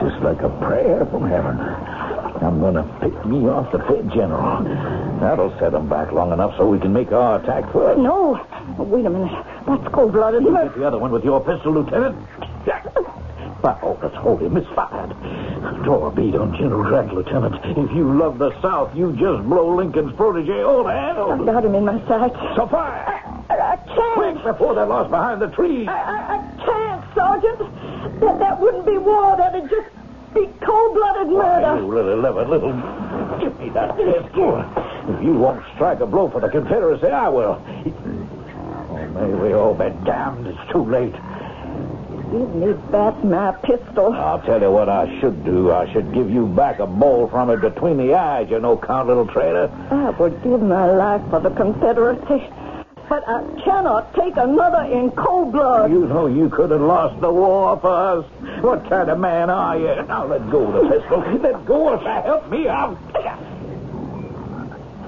Just 0.00 0.22
like 0.22 0.40
a 0.42 0.48
prayer 0.64 1.04
from 1.06 1.28
heaven. 1.28 1.58
I'm 2.42 2.58
going 2.60 2.74
to 2.74 2.82
pick 3.00 3.14
me 3.26 3.46
off 3.48 3.70
the 3.70 3.78
Fed 3.80 4.10
General. 4.12 4.64
That'll 5.20 5.56
set 5.58 5.74
him 5.74 5.88
back 5.88 6.10
long 6.12 6.32
enough 6.32 6.56
so 6.56 6.66
we 6.68 6.78
can 6.80 6.92
make 6.92 7.12
our 7.12 7.40
attack 7.40 7.70
first. 7.72 8.00
No. 8.00 8.34
Wait 8.78 9.04
a 9.06 9.10
minute. 9.10 9.30
That's 9.66 9.94
cold-blooded 9.94 10.42
You 10.42 10.52
get 10.52 10.74
the 10.74 10.84
other 10.86 10.98
one 10.98 11.12
with 11.12 11.24
your 11.24 11.40
pistol, 11.44 11.72
Lieutenant. 11.72 12.16
But, 13.62 13.78
oh, 13.82 13.96
that's 14.02 14.16
holy 14.16 14.48
misfired. 14.48 15.10
Draw 15.84 16.06
a 16.06 16.10
bead 16.10 16.34
on 16.34 16.56
General 16.56 16.82
Grant, 16.82 17.14
Lieutenant. 17.14 17.54
If 17.78 17.94
you 17.94 18.12
love 18.18 18.38
the 18.38 18.50
South, 18.60 18.96
you 18.96 19.12
just 19.12 19.44
blow 19.48 19.76
Lincoln's 19.76 20.12
protege 20.16 20.62
all 20.62 20.82
the 20.82 20.90
I've 20.90 21.16
handle. 21.16 21.44
got 21.44 21.64
him 21.64 21.76
in 21.76 21.84
my 21.84 22.04
sights. 22.08 22.34
So 22.56 22.66
fire! 22.66 23.21
I, 23.72 23.74
I 23.74 24.14
Quick, 24.14 24.34
can't. 24.34 24.44
before 24.44 24.74
they're 24.74 24.86
lost 24.86 25.10
behind 25.10 25.40
the 25.40 25.48
trees. 25.48 25.88
I, 25.88 25.92
I, 25.92 26.36
I 26.36 26.64
can't, 26.64 27.14
Sergeant. 27.14 28.20
That, 28.20 28.38
that 28.38 28.60
wouldn't 28.60 28.84
be 28.86 28.98
war. 28.98 29.36
That'd 29.36 29.68
just 29.70 29.88
be 30.34 30.46
cold-blooded 30.64 31.28
murder. 31.32 31.80
You 31.80 31.88
little, 31.88 32.18
little, 32.20 32.44
little. 32.48 32.72
Give 33.40 33.58
me 33.60 33.70
that 33.70 33.96
pistol. 33.96 34.60
If 35.08 35.22
you 35.24 35.34
won't 35.34 35.64
strike 35.74 36.00
a 36.00 36.06
blow 36.06 36.28
for 36.30 36.40
the 36.40 36.48
Confederacy, 36.48 37.06
I 37.06 37.28
will. 37.28 37.62
Oh, 38.90 39.08
may 39.14 39.34
we 39.34 39.52
all 39.54 39.74
be 39.74 39.88
damned. 40.04 40.46
It's 40.46 40.70
too 40.70 40.84
late. 40.84 41.14
Give 42.32 42.54
me 42.54 42.72
back 42.90 43.22
my 43.24 43.52
pistol. 43.62 44.12
I'll 44.14 44.40
tell 44.40 44.60
you 44.60 44.70
what 44.70 44.88
I 44.88 45.18
should 45.20 45.44
do. 45.44 45.70
I 45.72 45.90
should 45.92 46.14
give 46.14 46.30
you 46.30 46.46
back 46.46 46.78
a 46.78 46.86
ball 46.86 47.28
from 47.28 47.50
it 47.50 47.60
between 47.60 47.98
the 47.98 48.14
eyes, 48.14 48.48
you 48.50 48.58
no 48.58 48.76
count 48.78 49.08
little 49.08 49.26
traitor. 49.26 49.70
I 49.90 50.10
would 50.10 50.42
give 50.42 50.62
my 50.62 50.90
life 50.90 51.22
for 51.30 51.40
the 51.40 51.50
Confederacy. 51.50 52.50
But 53.12 53.28
I 53.28 53.42
cannot 53.62 54.14
take 54.14 54.38
another 54.38 54.90
in 54.90 55.10
cold 55.10 55.52
blood. 55.52 55.90
You 55.90 56.06
know 56.06 56.28
you 56.28 56.48
could 56.48 56.70
have 56.70 56.80
lost 56.80 57.20
the 57.20 57.30
war 57.30 57.78
for 57.78 57.90
us. 57.90 58.24
What 58.62 58.88
kind 58.88 59.10
of 59.10 59.18
man 59.18 59.50
are 59.50 59.78
you? 59.78 60.02
Now 60.06 60.24
let 60.24 60.50
go 60.50 60.62
of 60.62 60.72
the 60.72 60.98
pistol. 60.98 61.18
Let 61.18 61.66
go 61.66 61.90
or 61.90 61.98
help 61.98 62.48
me 62.48 62.68
out. 62.68 62.94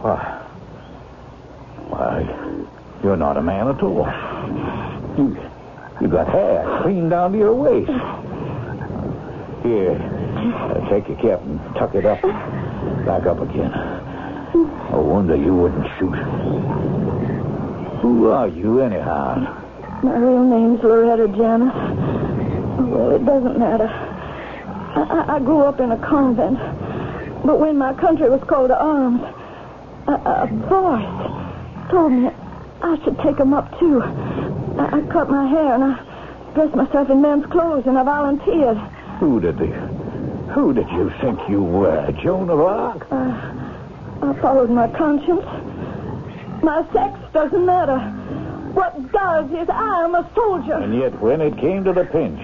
Why? 0.03 0.19
Why, 1.89 2.29
you're 3.03 3.17
not 3.17 3.39
a 3.39 3.43
man 3.43 3.69
at 3.69 3.83
all. 3.83 4.05
You, 5.17 5.39
you 6.03 6.09
got 6.09 6.29
hair 6.29 6.81
clean 6.83 7.09
down 7.09 7.33
to 7.33 7.39
your 7.39 7.55
waist. 7.55 7.89
Here, 9.63 9.97
uh, 9.97 10.91
take 10.91 11.09
your 11.09 11.17
cap 11.23 11.41
and 11.41 11.59
tuck 11.75 11.95
it 11.95 12.05
up. 12.05 12.21
Back 13.07 13.25
up 13.25 13.41
again. 13.41 13.73
No 14.91 15.01
wonder 15.01 15.37
you 15.37 15.55
wouldn't 15.55 15.89
shoot. 15.99 17.34
Who 18.05 18.29
are 18.29 18.49
you, 18.49 18.83
anyhow? 18.83 19.37
My 20.03 20.19
real 20.19 20.45
name's 20.45 20.83
Loretta 20.83 21.27
Janis. 21.27 21.73
Well, 21.73 23.13
it 23.13 23.25
doesn't 23.25 23.59
matter. 23.59 23.89
I, 23.89 25.37
I, 25.37 25.39
grew 25.39 25.61
up 25.63 25.81
in 25.81 25.91
a 25.91 25.97
convent. 25.97 26.59
But 27.47 27.61
when 27.61 27.79
my 27.79 27.95
country 27.95 28.29
was 28.29 28.43
called 28.43 28.69
to 28.69 28.79
arms, 28.79 29.23
a, 30.07 30.13
a 30.13 30.47
voice 30.69 31.91
told 31.91 32.13
me 32.13 32.31
I 32.83 33.03
should 33.03 33.19
take 33.21 33.41
'em 33.41 33.55
up, 33.55 33.79
too. 33.79 34.03
I, 34.03 34.99
I 34.99 35.01
cut 35.11 35.31
my 35.31 35.47
hair 35.47 35.73
and 35.73 35.85
I 35.85 36.53
dressed 36.53 36.75
myself 36.75 37.09
in 37.09 37.23
men's 37.23 37.47
clothes 37.47 37.87
and 37.87 37.97
I 37.97 38.03
volunteered. 38.03 38.77
Who 39.19 39.41
did 39.41 39.59
you, 39.59 39.73
who 40.53 40.75
did 40.75 40.91
you 40.91 41.11
think 41.23 41.41
you 41.49 41.63
were, 41.63 42.13
Joan 42.23 42.51
of 42.51 42.61
Arc? 42.61 43.11
Uh, 43.11 44.29
I 44.29 44.39
followed 44.43 44.69
my 44.69 44.89
conscience. 44.89 45.47
My 46.64 46.83
sex 46.94 47.18
doesn't 47.35 47.66
matter. 47.66 47.99
What 48.73 49.12
does 49.12 49.50
is 49.50 49.68
I 49.68 50.04
am 50.04 50.14
a 50.14 50.26
soldier. 50.35 50.73
And 50.73 50.94
yet, 50.94 51.21
when 51.21 51.42
it 51.42 51.59
came 51.59 51.85
to 51.85 51.92
the 51.92 52.06
pinch, 52.06 52.40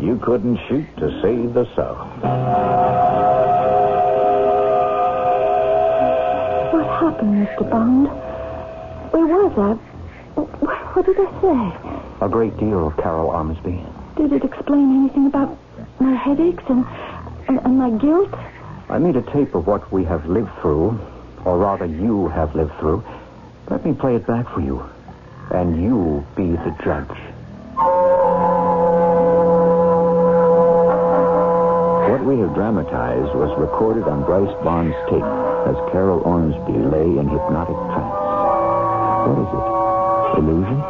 you 0.00 0.16
couldn't 0.22 0.60
shoot 0.68 0.86
to 0.98 1.20
save 1.20 1.52
the 1.52 1.64
South. 1.74 2.06
What 6.72 6.86
happened, 6.86 7.48
Mr. 7.48 7.68
Bond? 7.68 8.06
Where 9.12 9.26
was 9.26 9.58
I? 9.58 10.40
What 10.94 11.04
did 11.04 11.16
I 11.18 11.40
say? 11.42 12.24
A 12.24 12.28
great 12.28 12.56
deal, 12.58 12.86
of 12.86 12.96
Carol 12.96 13.30
Ormsby. 13.30 13.84
Did 14.16 14.32
it 14.34 14.44
explain 14.44 15.00
anything 15.00 15.26
about 15.26 15.58
my 15.98 16.14
headaches 16.14 16.62
and, 16.68 16.86
and, 17.48 17.58
and 17.58 17.76
my 17.76 17.90
guilt? 17.90 18.32
I 18.88 18.98
made 18.98 19.16
a 19.16 19.22
tape 19.32 19.56
of 19.56 19.66
what 19.66 19.90
we 19.90 20.04
have 20.04 20.26
lived 20.26 20.50
through, 20.60 20.96
or 21.44 21.58
rather, 21.58 21.86
you 21.86 22.28
have 22.28 22.54
lived 22.54 22.72
through. 22.78 23.02
Let 23.68 23.84
me 23.84 23.92
play 23.94 24.16
it 24.16 24.26
back 24.26 24.48
for 24.52 24.60
you, 24.60 24.82
and 25.50 25.82
you 25.82 26.24
be 26.36 26.50
the 26.50 26.74
judge. 26.84 27.18
What 32.10 32.24
we 32.24 32.38
have 32.40 32.54
dramatized 32.54 33.34
was 33.34 33.56
recorded 33.58 34.04
on 34.04 34.24
Bryce 34.24 34.52
Bond's 34.64 34.96
tape 35.08 35.22
as 35.22 35.76
Carol 35.92 36.20
Ormsby 36.26 36.72
lay 36.90 37.06
in 37.18 37.28
hypnotic 37.28 37.78
trance. 37.94 38.20
What 39.30 39.38
is 39.38 39.50
it? 39.54 39.66
Illusion? 40.42 40.80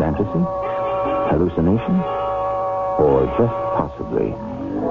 Fantasy? 0.00 0.44
Hallucination? 1.30 1.96
Or 2.98 3.26
just 3.36 3.56
possibly, 3.76 4.28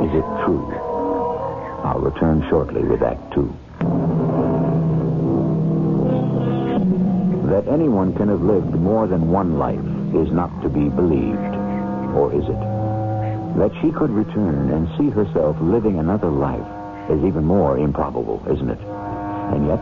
is 0.05 0.13
it 0.13 0.27
true? 0.45 0.69
I'll 1.84 1.99
return 1.99 2.45
shortly 2.49 2.84
with 2.84 3.01
Act 3.01 3.34
Two. 3.34 3.51
That 7.52 7.68
anyone 7.68 8.16
can 8.16 8.30
have 8.30 8.42
lived 8.42 8.74
more 8.76 9.08
than 9.08 9.30
one 9.30 9.60
life 9.60 9.84
is 10.16 10.32
not 10.32 10.62
to 10.62 10.70
be 10.70 10.88
believed, 10.88 11.54
or 12.16 12.32
is 12.32 12.48
it? 12.48 12.62
That 13.60 13.76
she 13.82 13.92
could 13.92 14.10
return 14.10 14.72
and 14.72 14.88
see 14.98 15.10
herself 15.10 15.58
living 15.60 16.00
another 16.00 16.30
life 16.30 16.66
is 17.12 17.22
even 17.26 17.44
more 17.44 17.78
improbable, 17.78 18.42
isn't 18.50 18.70
it? 18.70 18.80
And 18.80 19.68
yet, 19.68 19.82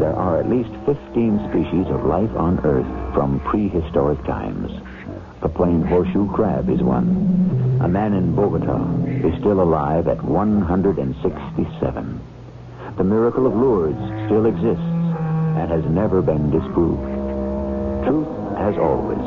there 0.00 0.16
are 0.16 0.40
at 0.40 0.48
least 0.48 0.70
15 0.86 1.50
species 1.50 1.86
of 1.92 2.06
life 2.06 2.34
on 2.34 2.60
Earth 2.64 2.88
from 3.12 3.40
prehistoric 3.40 4.24
times. 4.24 4.72
The 5.42 5.50
plain 5.50 5.82
horseshoe 5.82 6.32
crab 6.32 6.70
is 6.70 6.80
one. 6.80 7.78
A 7.82 7.88
man 7.88 8.14
in 8.14 8.34
Bogota 8.34 8.80
is 9.04 9.38
still 9.40 9.60
alive 9.60 10.08
at 10.08 10.24
167. 10.24 12.20
The 12.96 13.04
miracle 13.04 13.46
of 13.46 13.54
Lourdes 13.54 14.00
still 14.24 14.46
exists 14.46 14.95
and 15.56 15.70
has 15.70 15.84
never 15.86 16.20
been 16.20 16.50
disproved. 16.50 17.00
Truth, 18.04 18.28
as 18.60 18.76
always, 18.76 19.24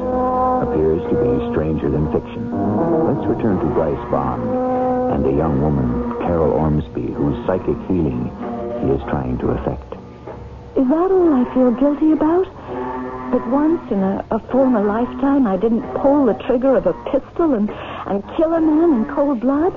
appears 0.62 1.02
to 1.10 1.16
be 1.18 1.52
stranger 1.52 1.90
than 1.90 2.06
fiction. 2.14 2.52
Let's 3.10 3.26
return 3.28 3.60
to 3.60 3.66
Bryce 3.74 4.12
Bond 4.12 4.44
and 5.12 5.26
the 5.26 5.36
young 5.36 5.62
woman, 5.62 6.18
Carol 6.22 6.54
Ormsby, 6.54 7.12
whose 7.14 7.36
psychic 7.46 7.78
healing 7.90 8.30
he 8.82 8.94
is 8.94 9.02
trying 9.10 9.38
to 9.40 9.50
effect. 9.58 9.94
Is 10.78 10.88
that 10.88 11.12
all 11.12 11.34
I 11.34 11.44
feel 11.54 11.72
guilty 11.72 12.12
about? 12.12 12.46
That 13.34 13.46
once 13.48 13.92
in 13.92 14.00
a, 14.00 14.26
a 14.32 14.40
former 14.52 14.84
lifetime 14.84 15.48
I 15.48 15.58
didn't 15.58 15.84
pull 15.96 16.26
the 16.26 16.36
trigger 16.46 16.76
of 16.76 16.86
a 16.86 16.94
pistol 17.10 17.56
and, 17.56 17.70
and 18.08 18.24
kill 18.38 18.54
a 18.54 18.62
man 18.62 19.02
in 19.02 19.06
cold 19.14 19.42
blood? 19.42 19.74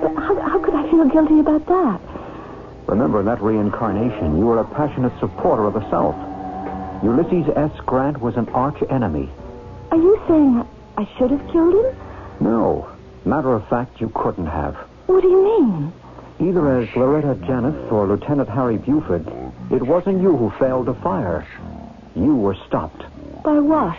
But 0.00 0.14
how, 0.14 0.40
how 0.40 0.58
could 0.60 0.74
I 0.74 0.88
feel 0.90 1.04
guilty 1.08 1.40
about 1.40 1.66
that? 1.66 2.17
Remember, 2.88 3.20
in 3.20 3.26
that 3.26 3.42
reincarnation, 3.42 4.38
you 4.38 4.46
were 4.46 4.60
a 4.60 4.64
passionate 4.64 5.12
supporter 5.20 5.66
of 5.66 5.74
the 5.74 5.90
South. 5.90 6.16
Ulysses 7.04 7.52
S. 7.54 7.70
Grant 7.84 8.18
was 8.18 8.36
an 8.36 8.48
arch 8.48 8.82
enemy. 8.88 9.28
Are 9.90 9.98
you 9.98 10.20
saying 10.26 10.66
I 10.96 11.06
should 11.16 11.30
have 11.30 11.46
killed 11.52 11.74
him? 11.74 11.96
No. 12.40 12.88
Matter 13.26 13.52
of 13.52 13.68
fact, 13.68 14.00
you 14.00 14.10
couldn't 14.14 14.46
have. 14.46 14.74
What 15.06 15.20
do 15.20 15.28
you 15.28 15.44
mean? 15.44 15.92
Either 16.40 16.80
as 16.80 16.96
Loretta 16.96 17.34
Janis 17.46 17.92
or 17.92 18.06
Lieutenant 18.06 18.48
Harry 18.48 18.78
Buford, 18.78 19.26
it 19.70 19.82
wasn't 19.82 20.22
you 20.22 20.34
who 20.34 20.50
failed 20.58 20.86
to 20.86 20.94
fire. 20.94 21.46
You 22.16 22.34
were 22.36 22.56
stopped. 22.66 23.02
By 23.42 23.58
what? 23.58 23.98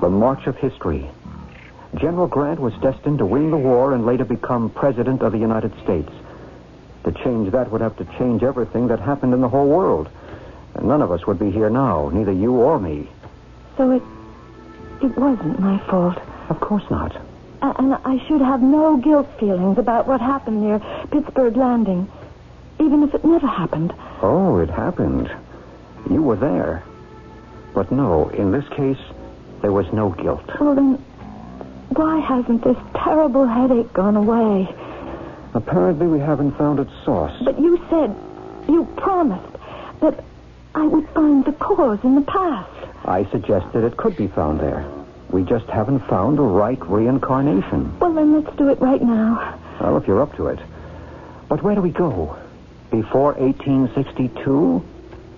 The 0.00 0.10
march 0.10 0.46
of 0.48 0.56
history. 0.56 1.08
General 1.94 2.26
Grant 2.26 2.58
was 2.58 2.74
destined 2.82 3.18
to 3.18 3.26
win 3.26 3.52
the 3.52 3.56
war 3.56 3.92
and 3.94 4.04
later 4.04 4.24
become 4.24 4.70
President 4.70 5.22
of 5.22 5.30
the 5.30 5.38
United 5.38 5.72
States. 5.84 6.10
To 7.08 7.24
change 7.24 7.52
that 7.52 7.70
would 7.72 7.80
have 7.80 7.96
to 7.96 8.04
change 8.18 8.42
everything 8.42 8.88
that 8.88 9.00
happened 9.00 9.32
in 9.32 9.40
the 9.40 9.48
whole 9.48 9.66
world. 9.66 10.10
And 10.74 10.88
none 10.88 11.00
of 11.00 11.10
us 11.10 11.26
would 11.26 11.38
be 11.38 11.50
here 11.50 11.70
now, 11.70 12.10
neither 12.10 12.32
you 12.32 12.52
or 12.52 12.78
me. 12.78 13.08
So 13.78 13.92
it 13.92 14.02
it 15.00 15.16
wasn't 15.16 15.58
my 15.58 15.78
fault. 15.88 16.18
Of 16.50 16.60
course 16.60 16.84
not. 16.90 17.16
And 17.62 17.94
I 17.94 18.22
should 18.26 18.42
have 18.42 18.60
no 18.60 18.98
guilt 18.98 19.26
feelings 19.40 19.78
about 19.78 20.06
what 20.06 20.20
happened 20.20 20.60
near 20.60 20.80
Pittsburgh 21.10 21.56
Landing, 21.56 22.10
even 22.78 23.02
if 23.02 23.14
it 23.14 23.24
never 23.24 23.46
happened. 23.46 23.94
Oh, 24.20 24.58
it 24.58 24.68
happened. 24.68 25.30
You 26.10 26.22
were 26.22 26.36
there. 26.36 26.82
But 27.72 27.90
no, 27.90 28.28
in 28.28 28.52
this 28.52 28.68
case, 28.68 29.00
there 29.62 29.72
was 29.72 29.90
no 29.94 30.10
guilt. 30.10 30.44
Well, 30.60 30.74
then, 30.74 30.94
why 31.88 32.18
hasn't 32.18 32.64
this 32.64 32.76
terrible 32.94 33.46
headache 33.46 33.94
gone 33.94 34.16
away? 34.16 34.68
Apparently, 35.54 36.06
we 36.06 36.18
haven't 36.18 36.52
found 36.52 36.78
its 36.78 36.92
source. 37.04 37.32
But 37.42 37.58
you 37.58 37.84
said, 37.90 38.14
you 38.68 38.84
promised, 38.96 39.56
that 40.00 40.24
I 40.74 40.86
would 40.86 41.08
find 41.10 41.44
the 41.44 41.52
cause 41.52 41.98
in 42.04 42.14
the 42.14 42.22
past. 42.22 42.70
I 43.04 43.24
suggested 43.30 43.84
it 43.84 43.96
could 43.96 44.16
be 44.16 44.28
found 44.28 44.60
there. 44.60 44.86
We 45.30 45.42
just 45.44 45.66
haven't 45.66 46.00
found 46.00 46.38
the 46.38 46.42
right 46.42 46.80
reincarnation. 46.88 47.98
Well, 47.98 48.12
then 48.12 48.40
let's 48.42 48.56
do 48.56 48.68
it 48.68 48.80
right 48.80 49.02
now. 49.02 49.58
Well, 49.80 49.96
if 49.96 50.06
you're 50.06 50.22
up 50.22 50.34
to 50.36 50.48
it. 50.48 50.58
But 51.48 51.62
where 51.62 51.74
do 51.74 51.80
we 51.80 51.90
go? 51.90 52.36
Before 52.90 53.32
1862 53.34 54.84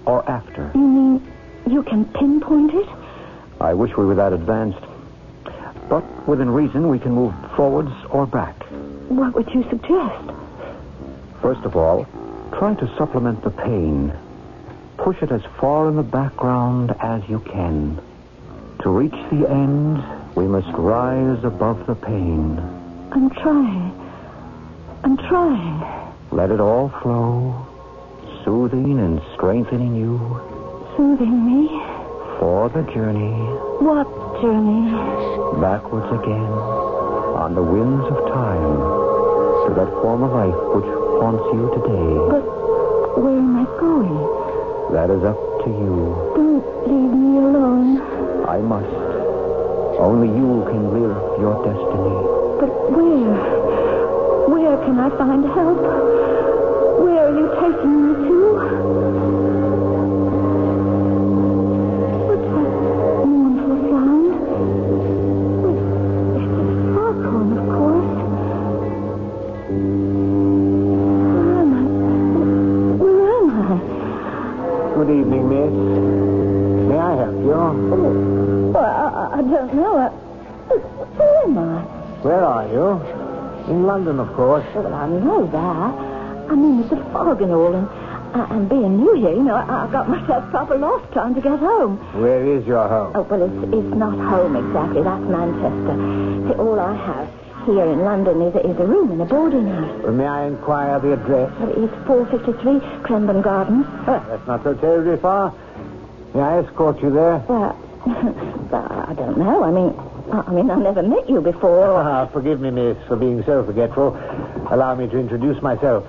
or 0.07 0.29
after? 0.29 0.71
You 0.75 0.81
mean 0.81 1.33
you 1.69 1.83
can 1.83 2.05
pinpoint 2.05 2.75
it? 2.75 2.89
I 3.61 3.75
wish 3.75 3.97
we 3.97 4.05
were 4.05 4.15
that 4.17 4.33
advanced. 4.33 4.81
But 5.89 6.29
within 6.29 6.51
reason, 6.51 6.89
we 6.89 6.99
can 6.99 7.13
move 7.13 7.35
forwards 7.57 7.93
or 8.11 8.27
back. 8.27 8.60
What 9.11 9.35
would 9.35 9.49
you 9.53 9.65
suggest? 9.69 10.25
First 11.43 11.65
of 11.65 11.75
all, 11.75 12.05
try 12.59 12.75
to 12.75 12.97
supplement 12.97 13.43
the 13.43 13.51
pain. 13.51 14.13
Push 14.99 15.21
it 15.23 15.33
as 15.33 15.43
far 15.61 15.89
in 15.89 15.97
the 15.97 16.03
background 16.05 16.95
as 17.01 17.23
you 17.29 17.41
can. 17.41 18.01
To 18.83 18.91
reach 18.91 19.19
the 19.33 19.49
end, 19.51 20.01
we 20.37 20.47
must 20.47 20.69
rise 20.79 21.43
above 21.43 21.87
the 21.87 21.97
pain. 21.97 22.59
I'm 23.11 23.31
trying. 23.31 23.91
I'm 25.03 25.17
trying. 25.17 26.15
Let 26.31 26.51
it 26.53 26.61
all 26.61 26.91
flow, 27.03 27.67
soothing 28.45 29.01
and 29.01 29.21
strengthening 29.35 29.97
you 29.97 30.19
Soothing 30.97 31.45
me. 31.47 31.67
for 32.39 32.69
the 32.69 32.83
journey 32.93 33.35
What 33.83 34.07
journey? 34.41 34.93
backwards 35.61 36.07
again 36.23 36.53
on 37.41 37.55
the 37.55 37.63
winds 37.63 38.05
of 38.07 38.29
time 38.29 39.00
to 39.71 39.77
that 39.79 39.91
former 40.03 40.27
life 40.27 40.59
which 40.75 40.91
haunts 41.23 41.47
you 41.55 41.71
today. 41.79 42.11
But 42.27 42.43
where 43.23 43.39
am 43.39 43.55
I 43.55 43.65
going? 43.79 44.19
That 44.91 45.11
is 45.15 45.23
up 45.23 45.39
to 45.63 45.71
you. 45.71 45.95
Don't 46.35 46.67
leave 46.91 47.15
me 47.15 47.39
alone. 47.39 48.03
I 48.51 48.59
must. 48.59 48.91
Only 50.03 50.27
you 50.27 50.67
can 50.67 50.91
live 50.91 51.15
your 51.39 51.55
destiny. 51.63 52.19
But 52.59 52.73
where? 52.91 53.31
Where 54.51 54.77
can 54.83 54.99
I 54.99 55.09
find 55.17 55.45
help? 55.45 55.79
Where 56.99 57.29
are 57.29 57.35
you 57.39 57.47
taking 57.63 57.95
me 57.95 58.29
to? 58.29 58.40
Well, 84.75 84.95
I 84.95 85.09
know 85.09 85.47
that. 85.47 86.51
I 86.51 86.55
mean, 86.55 86.81
it's 86.81 86.93
a 86.93 86.97
fog 87.13 87.43
and 87.43 87.53
all, 87.53 87.75
and, 87.75 87.87
uh, 88.35 88.47
and 88.51 88.69
being 88.69 88.99
new 88.99 89.15
here, 89.15 89.33
you 89.33 89.43
know, 89.43 89.55
I, 89.55 89.87
I 89.87 89.91
got 89.93 90.09
myself 90.09 90.49
proper 90.51 90.77
lost 90.79 91.13
trying 91.13 91.35
to 91.35 91.41
get 91.41 91.59
home. 91.59 91.97
Where 92.21 92.45
is 92.45 92.65
your 92.67 92.87
home? 92.89 93.13
Oh, 93.15 93.23
well, 93.23 93.43
it's, 93.43 93.75
it's 93.75 93.95
not 93.97 94.15
home 94.19 94.57
exactly. 94.57 95.03
That's 95.03 95.23
Manchester. 95.27 95.97
See, 96.49 96.55
all 96.59 96.79
I 96.79 96.95
have 96.95 97.29
here 97.67 97.85
in 97.85 98.01
London 98.01 98.43
is, 98.43 98.55
is 98.57 98.79
a 98.79 98.87
room 98.87 99.11
in 99.13 99.21
a 99.21 99.25
boarding 99.27 99.67
house. 99.69 100.03
Well, 100.03 100.13
may 100.13 100.27
I 100.27 100.47
inquire 100.47 100.99
the 101.01 101.13
address? 101.15 101.53
Well, 101.61 101.85
it's 101.85 102.07
453 102.07 102.81
Crendon 103.03 103.43
Gardens. 103.43 103.87
That's 104.07 104.47
not 104.47 104.63
so 104.63 104.75
terribly 104.75 105.17
far. 105.21 105.53
May 106.35 106.41
I 106.43 106.59
escort 106.63 107.01
you 107.03 107.11
there? 107.11 107.39
Well, 107.49 107.77
I 108.07 109.15
don't 109.17 109.37
know. 109.39 109.63
I 109.65 109.71
mean, 109.71 109.95
I 110.33 110.41
I 110.47 110.53
mean, 110.53 110.71
I've 110.71 110.79
never 110.79 111.03
met 111.03 111.29
you 111.29 111.41
before. 111.41 111.91
Ah, 112.01 112.27
forgive 112.27 112.61
me, 112.61 112.71
miss, 112.71 112.97
for 113.09 113.17
being 113.17 113.43
so 113.45 113.65
forgetful. 113.65 114.17
Allow 114.71 114.95
me 114.95 115.09
to 115.09 115.19
introduce 115.19 115.61
myself. 115.63 116.07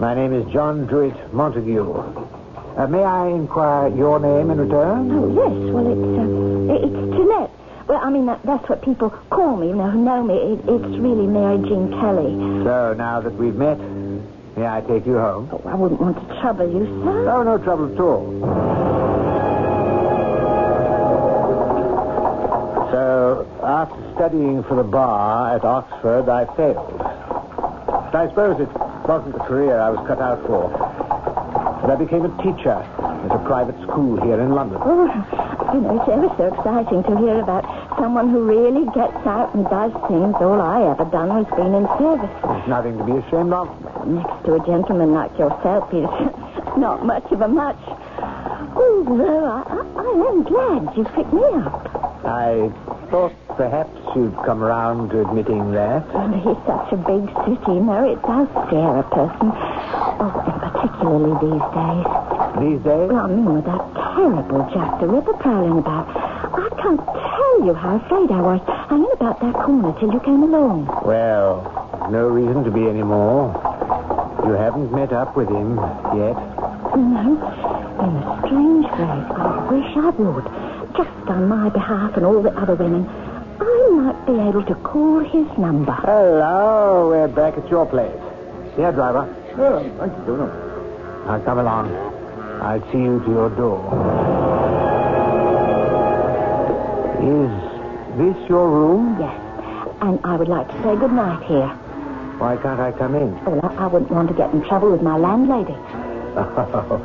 My 0.00 0.14
name 0.14 0.32
is 0.32 0.50
John 0.50 0.86
Druitt 0.86 1.34
Montague. 1.34 1.84
Uh, 1.84 2.86
may 2.88 3.04
I 3.04 3.28
inquire 3.28 3.88
your 3.94 4.18
name 4.18 4.50
in 4.50 4.58
return? 4.58 5.12
Oh, 5.12 5.28
yes. 5.28 5.52
Well, 5.70 5.92
it's, 5.92 6.80
uh, 6.80 6.86
it's 6.86 7.14
Jeanette. 7.14 7.50
Well, 7.86 8.00
I 8.02 8.08
mean, 8.08 8.24
that, 8.24 8.42
that's 8.42 8.66
what 8.70 8.80
people 8.82 9.10
call 9.28 9.58
me, 9.58 9.68
you 9.68 9.76
know, 9.76 9.90
who 9.90 10.02
know 10.02 10.22
me. 10.22 10.34
It, 10.34 10.60
it's 10.60 10.98
really 10.98 11.26
Mary 11.26 11.58
Jean 11.58 11.90
Kelly. 12.00 12.64
So, 12.64 12.94
now 12.96 13.20
that 13.20 13.34
we've 13.34 13.54
met, 13.54 13.78
may 14.56 14.66
I 14.66 14.80
take 14.80 15.04
you 15.04 15.18
home? 15.18 15.50
Oh, 15.52 15.60
I 15.68 15.74
wouldn't 15.74 16.00
want 16.00 16.16
to 16.16 16.40
trouble 16.40 16.66
you, 16.66 16.86
sir. 17.04 17.28
Oh, 17.28 17.42
no 17.42 17.58
trouble 17.58 17.92
at 17.92 18.00
all. 18.00 18.24
So, 22.90 23.60
after 23.62 24.12
studying 24.14 24.62
for 24.64 24.74
the 24.74 24.84
bar 24.84 25.54
at 25.54 25.64
Oxford, 25.64 26.30
I 26.30 26.46
failed. 26.56 27.23
I 28.14 28.28
suppose 28.28 28.60
it 28.60 28.70
wasn't 29.08 29.34
the 29.34 29.44
career 29.44 29.78
I 29.78 29.90
was 29.90 30.06
cut 30.06 30.20
out 30.20 30.40
for. 30.46 30.70
But 30.70 31.90
I 31.90 31.96
became 31.96 32.24
a 32.24 32.32
teacher 32.42 32.70
at 32.70 33.30
a 33.34 33.42
private 33.44 33.76
school 33.82 34.20
here 34.22 34.40
in 34.40 34.54
London. 34.54 34.78
Oh, 34.80 35.10
you 35.74 35.80
know, 35.80 35.98
it's 35.98 36.08
ever 36.08 36.30
so 36.38 36.46
exciting 36.54 37.02
to 37.04 37.18
hear 37.18 37.40
about 37.40 37.64
someone 37.98 38.30
who 38.30 38.44
really 38.44 38.86
gets 38.94 39.18
out 39.26 39.54
and 39.54 39.64
does 39.68 39.92
things. 40.08 40.34
All 40.40 40.60
I 40.60 40.90
ever 40.92 41.04
done 41.10 41.28
was 41.28 41.46
been 41.58 41.74
in 41.74 41.84
service. 41.98 42.30
There's 42.40 42.68
nothing 42.68 42.98
to 42.98 43.04
be 43.04 43.18
ashamed 43.18 43.52
of. 43.52 43.68
Next 44.06 44.44
to 44.46 44.54
a 44.54 44.62
gentleman 44.64 45.12
like 45.12 45.32
yourself, 45.36 45.90
he's 45.90 46.04
not 46.78 47.04
much 47.04 47.26
of 47.32 47.40
a 47.40 47.48
much. 47.48 47.80
Oh, 48.76 49.04
though, 49.04 49.44
I, 49.44 49.62
I, 49.66 49.82
I 50.00 50.10
am 50.30 50.42
glad 50.44 50.96
you 50.96 51.04
picked 51.04 51.32
me 51.32 51.42
up. 51.66 51.82
I 52.24 52.70
thought 53.10 53.32
perhaps 53.56 54.03
you'd 54.14 54.36
come 54.44 54.62
around 54.62 55.10
to 55.10 55.20
admitting 55.22 55.72
that. 55.72 56.06
Well, 56.14 56.30
he's 56.32 56.60
such 56.66 56.92
a 56.92 56.96
big 56.96 57.26
city, 57.44 57.72
you 57.74 57.84
know, 57.84 58.04
it 58.06 58.20
does 58.22 58.48
scare 58.66 58.98
a 58.98 59.06
person. 59.10 59.50
Oh, 60.22 60.30
and 60.46 60.58
particularly 60.62 61.34
these 61.42 61.66
days. 61.74 62.06
These 62.62 62.80
days? 62.86 63.08
Well, 63.10 63.24
I 63.24 63.26
mean, 63.26 63.44
with 63.54 63.66
that 63.66 63.82
terrible 64.14 64.62
Jack 64.72 65.00
the 65.00 65.06
Ripper 65.08 65.34
prowling 65.34 65.78
about. 65.78 66.06
I 66.54 66.68
can't 66.80 67.00
tell 67.02 67.66
you 67.66 67.74
how 67.74 67.96
afraid 67.96 68.30
I 68.30 68.40
was 68.40 68.60
hanging 68.88 69.10
about 69.12 69.40
that 69.40 69.54
corner 69.54 69.92
till 69.98 70.12
you 70.12 70.20
came 70.20 70.42
along. 70.42 70.86
Well, 71.04 72.08
no 72.10 72.28
reason 72.28 72.62
to 72.64 72.70
be 72.70 72.86
any 72.88 73.02
more. 73.02 73.50
You 74.46 74.52
haven't 74.52 74.92
met 74.92 75.12
up 75.12 75.36
with 75.36 75.48
him 75.48 75.76
yet. 76.14 76.36
No, 76.94 77.26
in 77.98 78.12
a 78.14 78.38
strange 78.46 78.86
way, 78.86 79.18
I 79.34 79.66
wish 79.72 79.96
I 79.96 80.10
would. 80.10 80.44
Just 80.96 81.10
on 81.28 81.48
my 81.48 81.68
behalf 81.70 82.16
and 82.16 82.24
all 82.24 82.40
the 82.40 82.54
other 82.54 82.76
women. 82.76 83.08
I 84.04 84.08
might 84.08 84.26
be 84.26 84.32
able 84.32 84.62
to 84.64 84.74
call 84.84 85.20
his 85.20 85.46
number. 85.56 85.92
Hello, 85.92 87.08
we're 87.08 87.26
back 87.26 87.56
at 87.56 87.66
your 87.70 87.86
place. 87.86 88.12
Here, 88.76 88.92
driver. 88.92 89.24
Oh, 89.56 89.80
thank 89.98 90.12
you. 90.26 90.36
Now 91.24 91.42
come 91.42 91.58
along. 91.58 91.88
I'll 92.60 92.82
see 92.92 92.98
you 92.98 93.20
to 93.20 93.30
your 93.30 93.48
door. 93.48 93.80
Is 97.24 98.18
this 98.18 98.36
your 98.50 98.68
room? 98.68 99.16
Yes, 99.18 99.40
and 100.02 100.20
I 100.22 100.36
would 100.36 100.48
like 100.48 100.68
to 100.68 100.74
say 100.82 100.96
good 100.96 101.12
night 101.12 101.42
here. 101.46 101.68
Why 102.36 102.58
can't 102.58 102.80
I 102.80 102.92
come 102.92 103.14
in? 103.14 103.32
Oh, 103.46 103.52
well, 103.52 103.72
I, 103.72 103.84
I 103.84 103.86
wouldn't 103.86 104.10
want 104.10 104.28
to 104.28 104.34
get 104.34 104.52
in 104.52 104.62
trouble 104.64 104.92
with 104.92 105.00
my 105.00 105.16
landlady. 105.16 105.76
Oh, 106.36 107.00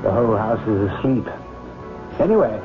the 0.02 0.10
whole 0.10 0.34
house 0.36 0.66
is 0.66 0.90
asleep. 0.90 1.28
Anyway, 2.18 2.60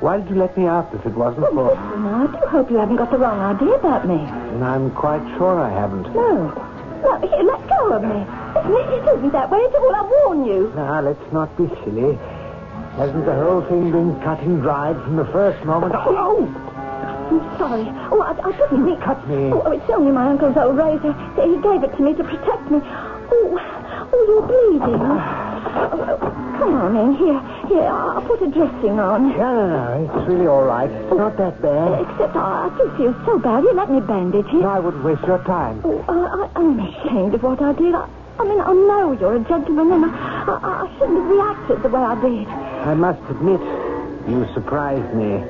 why 0.00 0.18
did 0.18 0.28
you 0.30 0.36
let 0.36 0.56
me 0.56 0.66
out 0.66 0.94
if 0.94 1.04
it 1.06 1.14
wasn't 1.14 1.52
Well, 1.52 1.74
for... 1.74 1.74
listen, 1.74 2.06
I 2.06 2.26
do 2.26 2.46
hope 2.48 2.70
you 2.70 2.76
haven't 2.76 2.96
got 2.96 3.10
the 3.10 3.18
wrong 3.18 3.40
idea 3.40 3.74
about 3.74 4.06
me. 4.06 4.18
And 4.54 4.64
I'm 4.64 4.90
quite 4.92 5.22
sure 5.36 5.60
I 5.60 5.70
haven't. 5.70 6.14
No. 6.14 6.54
No, 7.02 7.18
here, 7.20 7.42
let 7.42 7.68
go 7.68 7.92
of 7.92 8.02
me. 8.02 8.20
Listen, 8.74 8.92
it 8.94 9.18
isn't 9.18 9.32
that 9.32 9.50
way 9.50 9.58
at 9.58 9.74
all. 9.74 9.94
I 9.94 10.02
warn 10.02 10.44
you. 10.46 10.72
Now, 10.74 11.00
let's 11.00 11.32
not 11.32 11.56
be 11.56 11.68
silly. 11.84 12.14
Hasn't 12.96 13.24
the 13.26 13.34
whole 13.34 13.62
thing 13.62 13.92
been 13.92 14.20
cut 14.22 14.40
and 14.40 14.60
dried 14.62 14.96
from 15.02 15.16
the 15.16 15.26
first 15.26 15.64
moment? 15.64 15.94
Oh! 15.96 16.46
I'm 17.30 17.58
sorry. 17.58 17.86
Oh, 18.10 18.22
I, 18.22 18.34
I 18.48 18.52
didn't 18.52 18.84
mean... 18.84 19.00
Cut 19.00 19.28
me. 19.28 19.50
Oh, 19.52 19.70
it's 19.70 19.88
only 19.90 20.12
my 20.12 20.30
uncle's 20.30 20.56
old 20.56 20.76
razor. 20.76 21.12
He 21.42 21.60
gave 21.62 21.84
it 21.84 21.96
to 21.96 22.02
me 22.02 22.14
to 22.14 22.24
protect 22.24 22.70
me. 22.70 22.80
Oh, 22.82 23.58
oh 24.12 24.24
you're 24.26 24.46
bleeding. 24.46 25.44
Oh, 25.64 26.16
come 26.58 26.74
on 26.74 26.96
in. 26.96 27.16
Here, 27.16 27.40
here, 27.68 27.88
I'll 27.88 28.22
put 28.22 28.42
a 28.42 28.50
dressing 28.50 28.98
on. 28.98 29.30
No, 29.30 29.50
no, 29.54 29.66
no. 29.68 30.18
It's 30.18 30.28
really 30.28 30.46
all 30.46 30.64
right. 30.64 30.90
It's 30.90 31.14
not 31.14 31.36
that 31.36 31.60
bad. 31.62 32.02
Except 32.02 32.36
I, 32.36 32.68
I 32.68 32.78
do 32.78 32.96
feel 32.96 33.14
so 33.24 33.38
bad. 33.38 33.62
You 33.64 33.72
let 33.74 33.90
me 33.90 34.00
bandage 34.00 34.46
it. 34.46 34.54
No, 34.62 34.68
I 34.68 34.78
wouldn't 34.78 35.04
waste 35.04 35.22
your 35.26 35.42
time. 35.44 35.80
Oh, 35.84 36.04
I, 36.08 36.14
I, 36.14 36.50
I'm 36.56 36.78
ashamed 36.80 37.34
of 37.34 37.42
what 37.42 37.60
I 37.62 37.72
did. 37.72 37.94
I, 37.94 38.08
I 38.38 38.44
mean, 38.44 38.60
I 38.60 38.72
know 38.72 39.12
you're 39.18 39.36
a 39.36 39.40
gentleman, 39.40 39.92
and 39.92 40.04
I, 40.04 40.10
I, 40.46 40.86
I 40.86 40.98
shouldn't 40.98 41.18
have 41.18 41.30
reacted 41.30 41.82
the 41.82 41.88
way 41.88 42.00
I 42.00 42.14
did. 42.20 42.46
I 42.48 42.94
must 42.94 43.22
admit, 43.30 43.60
you 44.28 44.46
surprised 44.54 45.14
me. 45.14 45.42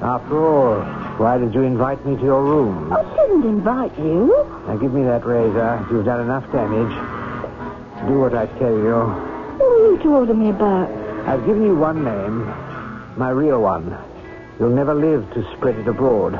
After 0.00 0.46
all, 0.46 0.80
why 1.18 1.38
did 1.38 1.54
you 1.54 1.62
invite 1.62 2.04
me 2.04 2.16
to 2.16 2.22
your 2.22 2.42
room? 2.42 2.92
I 2.92 3.02
didn't 3.16 3.44
invite 3.44 3.96
you. 3.98 4.28
Now 4.66 4.76
give 4.76 4.92
me 4.92 5.02
that 5.04 5.24
razor. 5.24 5.86
You've 5.90 6.04
done 6.04 6.20
enough 6.20 6.50
damage. 6.52 6.92
Do 8.06 8.20
what 8.20 8.34
I 8.34 8.46
tell 8.58 8.70
you. 8.70 8.94
What 8.94 9.62
are 9.62 9.90
you 9.90 9.98
talking 10.02 10.38
me 10.38 10.50
about? 10.50 10.90
I've 11.28 11.44
given 11.44 11.62
you 11.64 11.74
one 11.74 12.04
name, 12.04 12.44
my 13.18 13.30
real 13.30 13.60
one. 13.60 13.96
You'll 14.60 14.70
never 14.70 14.94
live 14.94 15.28
to 15.34 15.42
spread 15.56 15.76
it 15.76 15.88
abroad. 15.88 16.34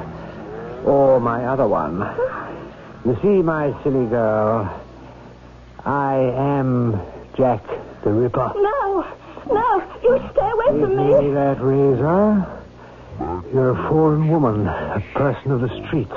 Or 0.85 1.18
my 1.20 1.44
other 1.46 1.66
one. 1.66 1.98
You 3.05 3.18
see, 3.20 3.42
my 3.42 3.74
silly 3.83 4.07
girl, 4.07 4.70
I 5.85 6.14
am 6.37 7.00
Jack 7.37 7.62
the 8.05 8.12
Ripper. 8.12 8.52
No, 8.55 9.05
no, 9.52 9.98
you 10.02 10.18
stay 10.33 10.48
away 10.48 10.79
Give 10.79 10.88
from 10.88 10.96
me 10.96 11.29
me. 11.29 11.35
that 11.35 11.61
razor. 11.61 12.46
You're 13.52 13.70
a 13.70 13.88
foreign 13.88 14.29
woman, 14.29 14.66
a 14.66 15.02
person 15.14 15.50
of 15.52 15.61
the 15.61 15.68
streets. 15.87 16.12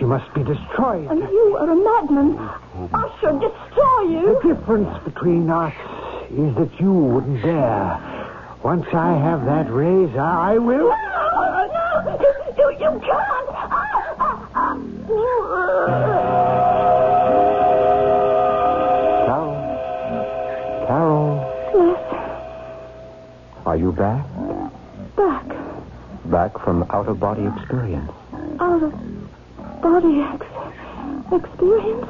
You 0.00 0.06
must 0.06 0.32
be 0.34 0.42
destroyed. 0.44 1.06
And 1.10 1.18
you 1.20 1.56
are 1.58 1.70
a 1.70 1.76
madman. 1.76 2.38
I 2.94 3.18
shall 3.20 3.38
destroy 3.38 4.02
you. 4.08 4.38
The 4.42 4.54
difference 4.54 5.04
between 5.04 5.50
us 5.50 5.74
is 6.30 6.54
that 6.56 6.70
you 6.80 6.92
wouldn't 6.92 7.42
dare. 7.42 7.98
Once 8.62 8.86
I 8.92 9.12
have 9.18 9.44
that 9.46 9.70
razor, 9.70 10.20
I 10.20 10.58
will. 10.58 10.88
No, 10.88 10.96
no, 11.66 12.18
you, 12.56 12.70
you 12.78 13.00
can't. 13.00 13.48
Ah, 13.50 14.16
ah, 14.20 14.48
ah. 14.54 15.80
Carol? 19.26 19.54
Carol? 20.86 21.32
Yes, 21.74 22.00
Are 23.66 23.76
you 23.76 23.92
back? 23.92 24.24
back. 25.16 25.49
Back 26.30 26.58
from 26.62 26.84
out 26.90 27.08
of 27.08 27.18
body 27.18 27.44
experience. 27.56 28.10
Out 28.60 28.82
of 28.84 28.92
body 29.82 30.20
ex- 30.20 30.46
experience? 31.32 32.06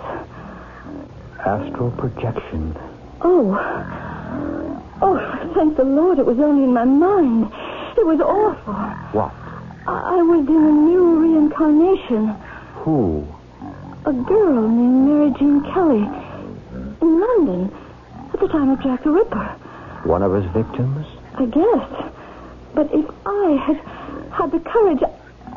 Astral 1.39 1.91
projection. 1.93 2.77
Oh. 3.23 3.57
Oh, 5.01 5.51
thank 5.55 5.77
the 5.79 5.85
Lord, 5.85 6.19
it 6.19 6.27
was 6.27 6.39
only 6.39 6.65
in 6.65 6.75
my 6.75 6.85
mind. 6.85 7.47
It 7.97 8.05
was 8.05 8.21
awful. 8.21 8.75
What? 9.19 9.33
I, 9.87 10.19
I 10.19 10.23
was 10.23 10.47
in 10.47 10.55
a 10.55 10.71
new 10.71 11.19
reincarnation. 11.21 12.29
Who? 12.85 13.27
A 14.05 14.13
girl 14.13 14.69
named 14.69 15.09
Mary 15.09 15.31
Jean 15.39 15.63
Kelly. 15.73 16.05
In 17.01 17.21
London. 17.21 17.75
At 18.35 18.41
the 18.41 18.49
time 18.49 18.69
of 18.69 18.83
Jack 18.83 19.03
the 19.03 19.11
Ripper. 19.11 19.47
One 20.05 20.23
of 20.23 20.35
his 20.35 20.45
victims? 20.53 21.07
I 21.37 21.47
guess. 21.47 22.13
But 22.75 22.93
if 22.93 23.05
I 23.27 23.53
had 23.67 23.77
had 24.33 24.53
the 24.53 24.61
courage, 24.61 25.03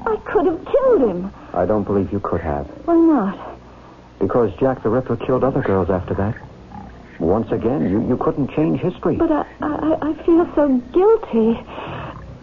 I 0.05 0.15
could 0.25 0.45
have 0.45 0.65
killed 0.65 1.01
him. 1.09 1.33
I 1.53 1.65
don't 1.65 1.83
believe 1.83 2.11
you 2.11 2.19
could 2.19 2.41
have. 2.41 2.67
Why 2.85 2.95
not? 2.95 3.59
Because 4.19 4.53
Jack 4.59 4.83
the 4.83 4.89
Ripper 4.89 5.17
killed 5.17 5.43
other 5.43 5.61
girls 5.61 5.89
after 5.89 6.13
that. 6.15 6.35
Once 7.19 7.51
again, 7.51 7.89
you, 7.89 8.05
you 8.07 8.17
couldn't 8.17 8.49
change 8.51 8.79
history. 8.79 9.15
But 9.15 9.31
I, 9.31 9.45
I, 9.61 10.09
I 10.09 10.13
feel 10.25 10.49
so 10.55 10.77
guilty. 10.91 11.59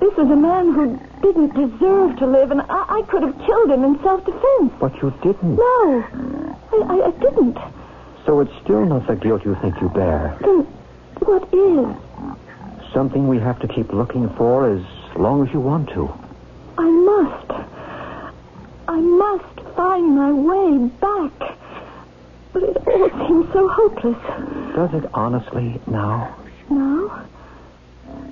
This 0.00 0.16
was 0.16 0.30
a 0.30 0.36
man 0.36 0.72
who 0.72 0.98
didn't 1.20 1.54
deserve 1.54 2.16
to 2.18 2.26
live, 2.26 2.50
and 2.50 2.62
I, 2.62 3.00
I 3.00 3.02
could 3.08 3.22
have 3.22 3.36
killed 3.44 3.70
him 3.70 3.84
in 3.84 4.00
self-defense. 4.02 4.72
But 4.80 4.94
you 5.02 5.12
didn't. 5.22 5.56
No, 5.56 6.04
I, 6.72 6.76
I, 6.88 7.06
I 7.08 7.10
didn't. 7.20 7.58
So 8.24 8.40
it's 8.40 8.52
still 8.62 8.86
not 8.86 9.06
the 9.06 9.16
guilt 9.16 9.44
you 9.44 9.54
think 9.56 9.80
you 9.80 9.88
bear. 9.90 10.38
Then 10.40 10.60
what 11.20 11.52
is? 11.52 11.96
Something 12.92 13.28
we 13.28 13.38
have 13.38 13.60
to 13.60 13.68
keep 13.68 13.92
looking 13.92 14.28
for 14.30 14.68
as 14.74 14.82
long 15.16 15.46
as 15.46 15.52
you 15.52 15.60
want 15.60 15.88
to. 15.90 16.12
I 16.76 16.90
must. 16.90 17.50
I 18.88 19.00
must 19.00 19.60
find 19.76 20.16
my 20.16 20.32
way 20.32 20.88
back. 21.00 21.56
But 22.52 22.62
it 22.64 22.76
all 22.88 23.28
seems 23.28 23.52
so 23.52 23.68
hopeless. 23.68 24.74
Does 24.74 24.92
it 24.94 25.08
honestly 25.14 25.80
now? 25.86 26.36
Now? 26.68 27.26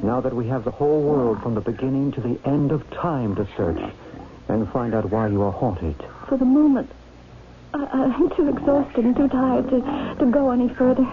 Now 0.02 0.20
that 0.20 0.34
we 0.34 0.48
have 0.48 0.64
the 0.64 0.70
whole 0.72 1.02
world 1.02 1.40
from 1.42 1.54
the 1.54 1.60
beginning 1.60 2.12
to 2.12 2.20
the 2.20 2.38
end 2.44 2.72
of 2.72 2.88
time 2.90 3.36
to 3.36 3.46
search 3.56 3.80
and 4.48 4.68
find 4.72 4.94
out 4.94 5.10
why 5.10 5.28
you 5.28 5.42
are 5.42 5.52
haunted. 5.52 5.94
For 6.28 6.36
the 6.36 6.44
moment, 6.44 6.90
I, 7.74 7.84
I'm 7.84 8.30
too 8.30 8.48
exhausted 8.48 9.04
and 9.04 9.14
too 9.14 9.28
tired 9.28 9.68
to, 9.70 10.16
to 10.18 10.30
go 10.30 10.50
any 10.50 10.68
further. 10.68 11.06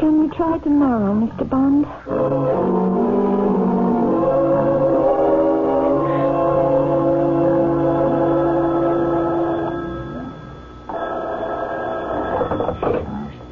Can 0.00 0.22
we 0.22 0.34
try 0.34 0.56
tomorrow, 0.56 1.12
Mr. 1.12 1.46
Bond? 1.46 1.84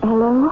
Hello? 0.03 0.49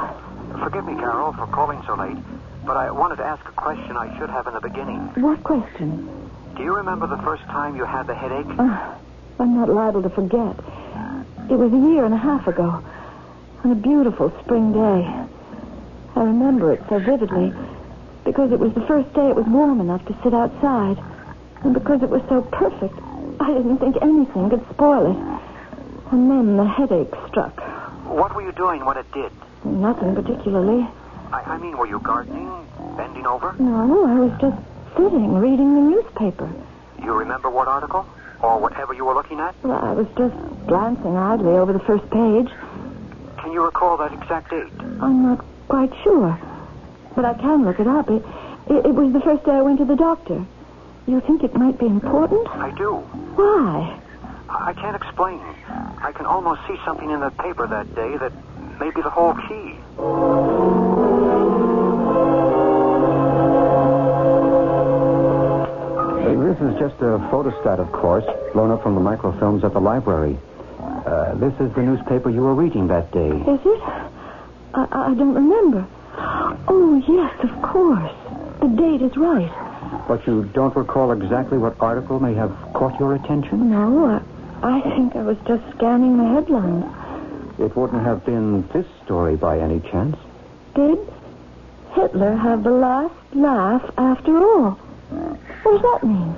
Forgive 0.62 0.84
me, 0.84 0.94
Carol, 0.94 1.32
for 1.32 1.46
calling 1.46 1.80
so 1.86 1.94
late, 1.94 2.16
but 2.64 2.76
I 2.76 2.90
wanted 2.90 3.16
to 3.16 3.24
ask 3.24 3.44
a 3.46 3.52
question 3.52 3.96
I 3.96 4.16
should 4.18 4.30
have 4.30 4.46
in 4.46 4.54
the 4.54 4.60
beginning. 4.60 4.98
What 5.22 5.42
question? 5.44 6.08
Do 6.56 6.62
you 6.62 6.74
remember 6.74 7.06
the 7.06 7.18
first 7.22 7.42
time 7.44 7.76
you 7.76 7.84
had 7.84 8.06
the 8.06 8.14
headache? 8.14 8.46
Uh, 8.58 8.94
I'm 9.38 9.54
not 9.54 9.68
liable 9.68 10.02
to 10.02 10.10
forget. 10.10 10.56
It 11.50 11.54
was 11.56 11.72
a 11.72 11.90
year 11.92 12.04
and 12.04 12.14
a 12.14 12.18
half 12.18 12.46
ago, 12.48 12.82
on 13.64 13.70
a 13.70 13.74
beautiful 13.74 14.32
spring 14.42 14.72
day. 14.72 15.25
I 16.16 16.24
remember 16.24 16.72
it 16.72 16.82
so 16.88 16.98
vividly 16.98 17.52
because 18.24 18.50
it 18.50 18.58
was 18.58 18.72
the 18.72 18.80
first 18.86 19.12
day 19.12 19.28
it 19.28 19.36
was 19.36 19.44
warm 19.46 19.80
enough 19.80 20.04
to 20.06 20.16
sit 20.24 20.32
outside, 20.32 20.96
and 21.62 21.74
because 21.74 22.02
it 22.02 22.08
was 22.08 22.22
so 22.28 22.40
perfect, 22.40 22.98
I 23.38 23.52
didn't 23.52 23.78
think 23.78 23.96
anything 24.00 24.48
could 24.48 24.66
spoil 24.70 25.12
it. 25.12 26.12
And 26.12 26.30
then 26.30 26.56
the 26.56 26.64
headache 26.64 27.12
struck. 27.28 27.60
What 28.06 28.34
were 28.34 28.42
you 28.42 28.52
doing 28.52 28.84
when 28.84 28.96
it 28.96 29.10
did? 29.12 29.30
Nothing 29.64 30.14
particularly. 30.14 30.88
I, 31.32 31.42
I 31.42 31.58
mean, 31.58 31.76
were 31.76 31.86
you 31.86 31.98
gardening, 32.00 32.50
bending 32.96 33.26
over? 33.26 33.54
No, 33.58 34.06
I 34.06 34.18
was 34.20 34.40
just 34.40 34.56
sitting, 34.96 35.34
reading 35.34 35.74
the 35.74 35.80
newspaper. 35.82 36.50
You 37.02 37.12
remember 37.12 37.50
what 37.50 37.68
article? 37.68 38.06
Or 38.42 38.58
whatever 38.58 38.94
you 38.94 39.04
were 39.04 39.14
looking 39.14 39.40
at? 39.40 39.54
Well, 39.62 39.84
I 39.84 39.92
was 39.92 40.06
just 40.16 40.34
glancing 40.66 41.16
idly 41.16 41.52
over 41.52 41.72
the 41.72 41.80
first 41.80 42.08
page. 42.10 42.48
Can 43.38 43.52
you 43.52 43.62
recall 43.64 43.96
that 43.98 44.12
exact 44.12 44.50
date? 44.50 44.72
I'm 45.00 45.22
not 45.22 45.44
quite 45.68 45.92
sure. 46.02 46.38
But 47.14 47.24
I 47.24 47.34
can 47.34 47.64
look 47.64 47.80
it 47.80 47.86
up. 47.86 48.08
It, 48.10 48.22
it, 48.68 48.86
it 48.86 48.94
was 48.94 49.12
the 49.12 49.20
first 49.20 49.44
day 49.44 49.52
I 49.52 49.62
went 49.62 49.78
to 49.78 49.84
the 49.84 49.96
doctor. 49.96 50.44
You 51.06 51.20
think 51.20 51.42
it 51.44 51.54
might 51.54 51.78
be 51.78 51.86
important? 51.86 52.48
I 52.48 52.70
do. 52.76 52.96
Why? 53.36 54.00
I 54.48 54.70
I 54.70 54.72
can't 54.74 54.96
explain. 54.96 55.40
I 56.02 56.12
can 56.12 56.26
almost 56.26 56.60
see 56.66 56.76
something 56.84 57.10
in 57.10 57.20
the 57.20 57.30
paper 57.30 57.66
that 57.66 57.94
day 57.94 58.16
that 58.16 58.32
may 58.80 58.90
be 58.90 59.02
the 59.02 59.10
whole 59.10 59.34
key. 59.34 59.74
This 66.56 66.72
is 66.72 66.78
just 66.80 66.94
a 67.02 67.18
photostat, 67.28 67.80
of 67.80 67.92
course, 67.92 68.24
blown 68.54 68.70
up 68.70 68.82
from 68.82 68.94
the 68.94 69.00
microfilms 69.00 69.62
at 69.62 69.74
the 69.74 69.80
library. 69.80 70.38
Uh, 70.80 71.34
this 71.34 71.52
is 71.60 71.70
the 71.74 71.82
newspaper 71.82 72.30
you 72.30 72.40
were 72.40 72.54
reading 72.54 72.86
that 72.88 73.12
day. 73.12 73.28
Is 73.28 73.60
it? 73.62 73.82
I, 74.76 75.10
I 75.10 75.14
don't 75.14 75.34
remember. 75.34 75.86
Oh, 76.68 77.02
yes, 77.08 77.34
of 77.42 77.62
course. 77.62 78.12
The 78.60 78.68
date 78.68 79.02
is 79.02 79.16
right. 79.16 79.50
But 80.06 80.26
you 80.26 80.44
don't 80.52 80.76
recall 80.76 81.12
exactly 81.12 81.56
what 81.56 81.76
article 81.80 82.20
may 82.20 82.34
have 82.34 82.50
caught 82.74 82.98
your 83.00 83.14
attention? 83.14 83.70
No, 83.70 84.06
I, 84.06 84.20
I 84.62 84.80
think 84.96 85.16
I 85.16 85.22
was 85.22 85.38
just 85.46 85.62
scanning 85.76 86.18
the 86.18 86.24
headlines. 86.24 86.84
It 87.58 87.74
wouldn't 87.74 88.04
have 88.04 88.24
been 88.26 88.68
this 88.68 88.86
story 89.04 89.36
by 89.36 89.58
any 89.60 89.80
chance. 89.80 90.16
Did 90.74 90.98
Hitler 91.94 92.36
have 92.36 92.62
the 92.62 92.70
last 92.70 93.14
laugh 93.32 93.82
after 93.96 94.36
all? 94.36 94.72
What 95.62 95.72
does 95.72 95.82
that 95.82 96.06
mean? 96.06 96.34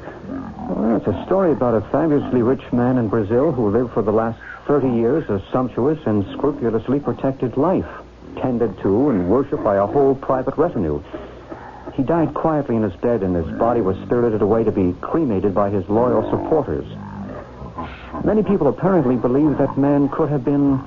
Well, 0.69 0.97
it's 0.97 1.07
a 1.09 1.25
story 1.27 1.53
about 1.53 1.75
a 1.75 1.81
fabulously 1.91 2.43
rich 2.43 2.73
man 2.73 2.99
in 2.99 3.09
Brazil 3.09 3.51
who 3.51 3.71
lived 3.71 3.93
for 3.95 4.03
the 4.03 4.13
last 4.13 4.39
30 4.67 4.91
years 4.91 5.29
a 5.29 5.43
sumptuous 5.51 5.99
and 6.07 6.25
scrupulously 6.33 7.01
protected 7.01 7.57
life, 7.57 7.89
tended 8.37 8.79
to 8.81 9.11
and 9.11 9.29
worshipped 9.31 9.65
by 9.65 9.77
a 9.77 9.87
whole 9.87 10.15
private 10.15 10.57
retinue. 10.57 11.03
He 11.95 12.03
died 12.03 12.33
quietly 12.35 12.77
in 12.77 12.83
his 12.83 12.95
bed, 13.01 13.23
and 13.23 13.35
his 13.35 13.59
body 13.59 13.81
was 13.81 13.97
spirited 14.07 14.41
away 14.41 14.65
to 14.65 14.71
be 14.71 14.95
cremated 15.01 15.55
by 15.55 15.71
his 15.71 15.89
loyal 15.89 16.23
supporters. 16.31 16.87
Many 18.25 18.43
people 18.43 18.69
apparently 18.69 19.17
believe 19.17 19.59
that 19.59 19.77
man 19.77 20.09
could 20.09 20.29
have 20.29 20.45
been 20.45 20.81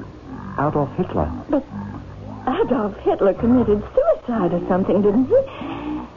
Adolf 0.59 0.93
Hitler. 0.95 1.31
But 1.49 1.65
Adolf 2.47 2.97
Hitler 2.99 3.33
committed 3.33 3.83
suicide 3.93 4.53
or 4.53 4.67
something, 4.67 5.01
didn't 5.01 5.25
he? 5.25 5.35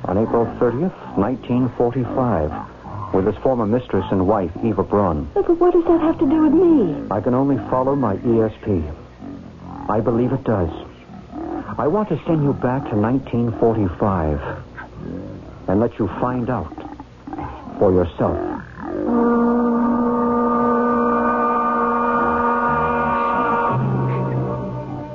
On 0.05 0.19
April 0.19 0.47
30th, 0.61 1.17
1945, 1.17 3.15
with 3.15 3.27
his 3.27 3.37
former 3.37 3.67
mistress 3.67 4.05
and 4.11 4.27
wife, 4.27 4.51
Eva 4.63 4.83
Braun. 4.83 5.29
But 5.35 5.49
what 5.59 5.73
does 5.73 5.85
that 5.85 6.01
have 6.01 6.19
to 6.19 6.27
do 6.29 6.43
with 6.43 6.53
me? 6.53 7.07
I 7.11 7.21
can 7.21 7.35
only 7.35 7.57
follow 7.71 7.95
my 7.95 8.17
ESP. 8.17 8.95
I 9.89 10.01
believe 10.01 10.33
it 10.33 10.45
does. 10.45 10.71
I 11.77 11.89
want 11.89 12.09
to 12.11 12.17
send 12.25 12.45
you 12.45 12.53
back 12.53 12.89
to 12.91 12.97
1945 12.97 14.63
and 15.67 15.81
let 15.81 15.99
you 15.99 16.07
find 16.21 16.49
out 16.49 16.73
for 17.81 17.91
yourself. 17.91 18.39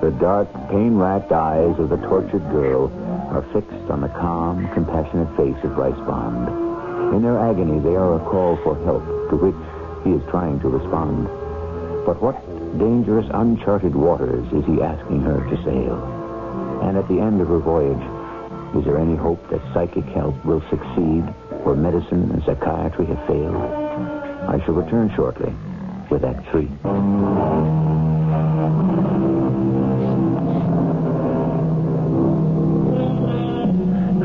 The 0.02 0.12
dark, 0.20 0.52
pain-racked 0.70 1.32
eyes 1.32 1.80
of 1.80 1.88
the 1.88 1.96
tortured 1.96 2.44
girl 2.52 2.92
are 3.32 3.44
fixed 3.54 3.90
on 3.90 4.02
the 4.02 4.10
calm, 4.10 4.68
compassionate 4.74 5.34
face 5.38 5.64
of 5.64 5.76
Bryce 5.76 5.96
Bond. 6.06 7.16
In 7.16 7.22
their 7.22 7.40
agony, 7.40 7.80
they 7.80 7.96
are 7.96 8.16
a 8.16 8.20
call 8.20 8.58
for 8.64 8.76
help, 8.84 9.06
to 9.30 9.38
which 9.38 9.56
he 10.04 10.12
is 10.12 10.30
trying 10.30 10.60
to 10.60 10.68
respond. 10.68 11.28
But 12.06 12.22
what 12.22 12.36
dangerous, 12.78 13.28
uncharted 13.34 13.96
waters 13.96 14.46
is 14.52 14.66
he 14.66 14.82
asking 14.82 15.22
her 15.22 15.40
to 15.50 15.64
sail? 15.64 16.19
And 16.82 16.98
at 16.98 17.08
the 17.08 17.20
end 17.20 17.42
of 17.42 17.48
her 17.48 17.60
voyage, 17.60 18.02
is 18.76 18.86
there 18.86 18.98
any 18.98 19.16
hope 19.16 19.50
that 19.50 19.62
psychic 19.74 20.06
help 20.06 20.44
will 20.46 20.62
succeed 20.70 21.22
where 21.64 21.76
medicine 21.76 22.32
and 22.32 22.44
psychiatry 22.44 23.06
have 23.08 23.28
failed? 23.28 23.56
I 23.56 24.62
shall 24.66 24.76
return 24.76 25.12
shortly 25.16 25.54
with 26.10 26.24
Act 26.24 26.48
Three. 26.50 26.68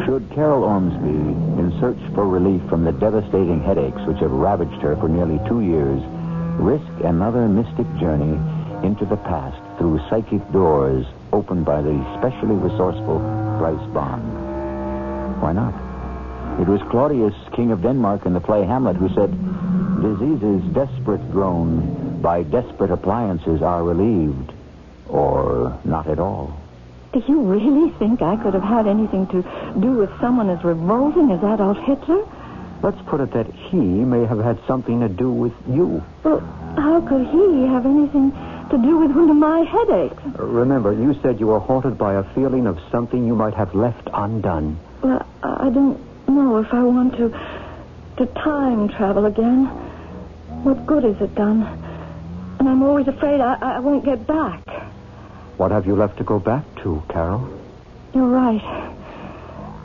Should 0.04 0.30
Carol 0.30 0.64
Ormsby, 0.64 1.60
in 1.60 1.76
search 1.80 1.98
for 2.14 2.28
relief 2.28 2.62
from 2.68 2.84
the 2.84 2.92
devastating 2.92 3.62
headaches 3.62 4.00
which 4.06 4.18
have 4.18 4.30
ravaged 4.30 4.80
her 4.82 4.96
for 4.96 5.08
nearly 5.08 5.40
two 5.48 5.60
years, 5.60 6.00
risk 6.60 6.86
another 7.04 7.48
mystic 7.48 7.86
journey 7.98 8.38
into 8.86 9.04
the 9.06 9.16
past 9.16 9.60
through 9.78 9.98
psychic 10.08 10.40
doors 10.52 11.06
opened 11.34 11.64
by 11.64 11.82
the 11.82 11.98
specially 12.18 12.54
resourceful 12.54 13.18
Bryce 13.58 13.86
Bond? 13.92 14.22
Why 15.42 15.52
not? 15.52 15.74
It 16.60 16.68
was 16.68 16.80
Claudius, 16.90 17.34
King 17.52 17.72
of 17.72 17.82
Denmark, 17.82 18.24
in 18.24 18.32
the 18.32 18.40
play 18.40 18.64
Hamlet, 18.64 18.96
who 18.96 19.08
said, 19.08 19.30
Diseases 20.00 20.62
desperate 20.72 21.32
grown 21.32 22.20
by 22.22 22.44
desperate 22.44 22.92
appliances 22.92 23.62
are 23.62 23.82
relieved, 23.82 24.52
or 25.08 25.76
not 25.84 26.06
at 26.06 26.20
all. 26.20 26.56
Do 27.12 27.22
you 27.26 27.40
really 27.42 27.90
think 27.98 28.22
I 28.22 28.36
could 28.36 28.54
have 28.54 28.62
had 28.62 28.86
anything 28.86 29.26
to 29.28 29.42
do 29.80 29.92
with 29.92 30.10
someone 30.20 30.50
as 30.50 30.62
revolting 30.62 31.32
as 31.32 31.38
Adolf 31.42 31.78
Hitler? 31.78 32.24
Let's 32.82 33.00
put 33.06 33.20
it 33.20 33.32
that 33.32 33.46
he 33.52 33.76
may 33.76 34.24
have 34.24 34.38
had 34.38 34.58
something 34.66 35.00
to 35.00 35.08
do 35.08 35.32
with 35.32 35.54
you. 35.68 36.02
Well, 36.22 36.40
how 36.76 37.00
could 37.00 37.26
he 37.26 37.66
have 37.66 37.86
anything 37.86 38.30
to 38.70 38.78
do 38.78 38.98
with 38.98 39.10
one 39.12 39.30
of 39.30 39.36
my 39.36 39.60
headaches? 39.60 40.22
Uh, 40.38 40.44
remember, 40.44 40.92
you 40.92 41.18
said 41.22 41.40
you 41.40 41.48
were 41.48 41.60
haunted 41.60 41.98
by 41.98 42.14
a 42.14 42.24
feeling 42.34 42.66
of 42.66 42.78
something 42.90 43.26
you 43.26 43.34
might 43.34 43.54
have 43.54 43.74
left 43.74 44.08
undone. 44.12 44.78
Well, 45.02 45.26
I 45.42 45.70
don't 45.70 46.00
know 46.28 46.58
if 46.58 46.72
I 46.72 46.82
want 46.82 47.16
to 47.16 47.28
to 48.16 48.26
time 48.26 48.88
travel 48.88 49.26
again. 49.26 49.66
What 50.62 50.86
good 50.86 51.04
is 51.04 51.20
it 51.20 51.34
done? 51.34 51.62
And 52.58 52.68
I'm 52.68 52.82
always 52.82 53.08
afraid 53.08 53.40
I, 53.40 53.54
I 53.60 53.80
won't 53.80 54.04
get 54.04 54.26
back. 54.26 54.62
What 55.56 55.70
have 55.72 55.86
you 55.86 55.96
left 55.96 56.18
to 56.18 56.24
go 56.24 56.38
back 56.38 56.64
to, 56.82 57.02
Carol? 57.08 57.48
You're 58.14 58.28
right. 58.28 58.62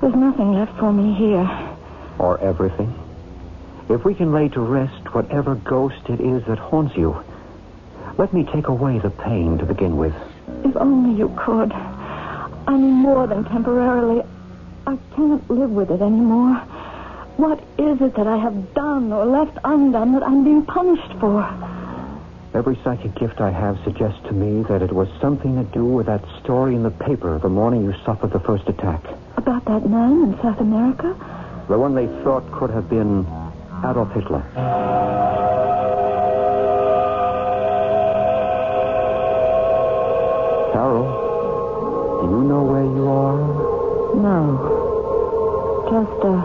There's 0.02 0.15
nothing 0.15 0.54
left 0.54 0.78
for 0.80 0.94
me 0.94 1.13
here. 1.13 1.50
Or 2.20 2.39
everything? 2.39 2.94
If 3.89 4.06
we 4.06 4.13
can 4.13 4.32
lay 4.32 4.50
to 4.50 4.62
rest 4.62 5.13
whatever 5.15 5.56
ghost 5.56 6.10
it 6.10 6.22
is 6.22 6.46
that 6.46 6.60
haunts 6.60 6.96
you, 6.96 7.24
let 8.20 8.34
me 8.34 8.44
take 8.44 8.68
away 8.68 9.00
the 9.00 9.10
pain 9.10 9.58
to 9.58 9.66
begin 9.66 9.96
with. 9.96 10.14
If 10.66 10.76
only 10.76 11.18
you 11.18 11.34
could. 11.38 11.72
I 11.72 12.74
mean, 12.74 12.96
more 12.96 13.26
than 13.28 13.46
temporarily. 13.46 14.22
I 14.86 14.98
can't 15.16 15.50
live 15.50 15.72
with 15.72 15.90
it 15.90 16.02
anymore. 16.02 16.56
What 17.38 17.64
is 17.78 18.02
it 18.02 18.16
that 18.18 18.28
I 18.28 18.36
have 18.36 18.74
done 18.74 19.14
or 19.14 19.26
left 19.26 19.58
undone 19.64 20.12
that 20.12 20.24
I'm 20.24 20.44
being 20.44 20.66
punished 20.66 21.14
for? 21.22 21.48
Every 22.54 22.78
psychic 22.84 23.16
gift 23.16 23.40
I 23.40 23.52
have 23.52 23.80
suggests 23.86 24.20
to 24.28 24.34
me 24.34 24.64
that 24.64 24.82
it 24.82 24.92
was 24.92 25.08
something 25.22 25.56
to 25.56 25.64
do 25.72 25.86
with 25.86 26.08
that 26.08 26.24
story 26.44 26.76
in 26.76 26.84
the 26.84 26.92
paper 26.92 27.40
the 27.40 27.48
morning 27.48 27.86
you 27.86 27.94
suffered 28.04 28.34
the 28.34 28.40
first 28.42 28.68
attack. 28.68 29.02
About 29.38 29.64
that 29.64 29.90
man 29.90 30.24
in 30.24 30.42
South 30.42 30.60
America? 30.60 31.16
The 31.70 31.80
one 31.80 31.96
they 31.96 32.08
thought 32.24 32.52
could 32.52 32.72
have 32.72 32.90
been 32.90 33.26
Adolf 33.86 34.12
Hitler. 34.12 34.44
Carol, 40.72 42.22
do 42.22 42.30
you 42.30 42.44
know 42.44 42.62
where 42.62 42.86
you 42.86 43.08
are? 43.10 43.42
No. 44.22 44.78
Just 45.90 46.22
a, 46.22 46.36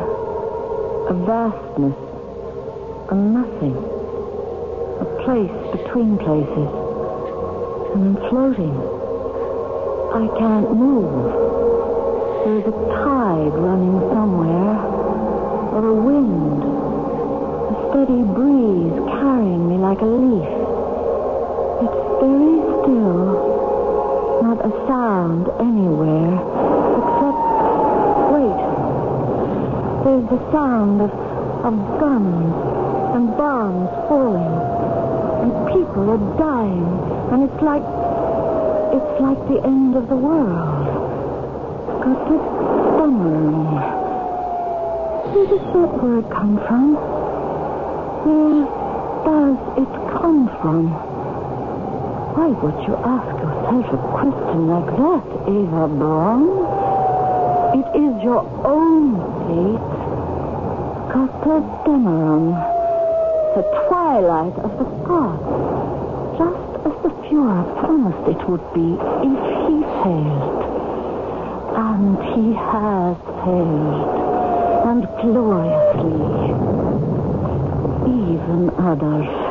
a 1.11 1.15
vastness. 1.29 1.99
A 3.11 3.15
nothing. 3.15 3.77
A 5.01 5.07
place 5.25 5.53
between 5.77 6.17
places. 6.17 6.71
And 7.93 8.01
I'm 8.01 8.17
floating. 8.31 8.73
I 10.15 10.25
can't 10.39 10.73
move. 10.73 11.29
There's 12.45 12.65
a 12.65 12.77
tide 12.97 13.55
running 13.61 14.01
somewhere. 14.09 14.73
Or 15.77 15.85
a 15.85 15.95
wind. 15.95 16.65
A 16.65 17.75
steady 17.91 18.23
breeze 18.25 18.97
carrying 19.21 19.69
me 19.69 19.77
like 19.77 20.01
a 20.01 20.09
leaf. 20.09 20.49
It's 21.85 22.01
very 22.25 22.57
still. 22.81 23.34
Sound 24.87 25.49
anywhere. 25.61 26.35
Except. 26.99 27.41
Wait. 28.35 28.61
There's 30.05 30.29
the 30.29 30.41
sound 30.53 31.01
of, 31.01 31.11
of 31.65 31.75
guns 32.01 32.55
and 33.17 33.37
bombs 33.37 33.89
falling. 34.09 34.55
And 35.43 35.51
people 35.73 36.11
are 36.11 36.25
dying. 36.39 36.85
And 37.33 37.43
it's 37.49 37.63
like. 37.63 37.85
It's 38.95 39.21
like 39.21 39.41
the 39.49 39.61
end 39.65 39.97
of 39.97 40.09
the 40.09 40.17
world. 40.17 40.87
Götterdämmerung. 42.05 43.73
Where 45.33 45.47
does 45.47 45.67
that 45.75 46.03
word 46.03 46.31
come 46.31 46.59
from? 46.69 46.95
Where 48.25 48.67
does 49.25 49.59
it 49.79 49.93
come 50.21 50.49
from? 50.61 51.14
Why 52.35 52.49
would 52.49 52.79
you 52.89 52.97
ask 52.97 53.31
yourself 53.39 53.87
a 53.95 53.99
question 54.19 54.67
like 54.67 54.91
that, 54.91 55.25
Eva 55.47 55.87
Braun? 55.87 56.51
It 57.79 57.87
is 57.95 58.23
your 58.25 58.43
own 58.67 59.23
fate. 59.47 59.95
Götterdämmerung. 61.15 62.59
The 63.55 63.63
twilight 63.87 64.57
of 64.67 64.73
the 64.81 64.89
gods. 65.07 65.47
Just 66.37 66.71
as 66.87 66.95
the 67.07 67.11
Fuhrer 67.23 67.63
promised 67.79 68.27
it 68.27 68.43
would 68.49 68.67
be 68.75 68.99
if 69.31 69.43
he 69.71 69.77
failed. 70.03 70.63
And 71.79 72.19
he 72.35 72.53
has 72.53 73.17
failed. 73.47 74.11
And 74.91 75.07
gloriously. 75.23 76.19
Even 78.11 78.71
Adolf, 78.75 79.44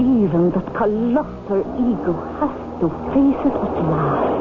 even 0.00 0.50
that 0.50 0.66
colossal 0.74 1.60
ego 1.76 2.16
has 2.40 2.54
to 2.80 2.88
face 3.12 3.40
it 3.44 3.52
at 3.52 3.74
last. 3.84 4.40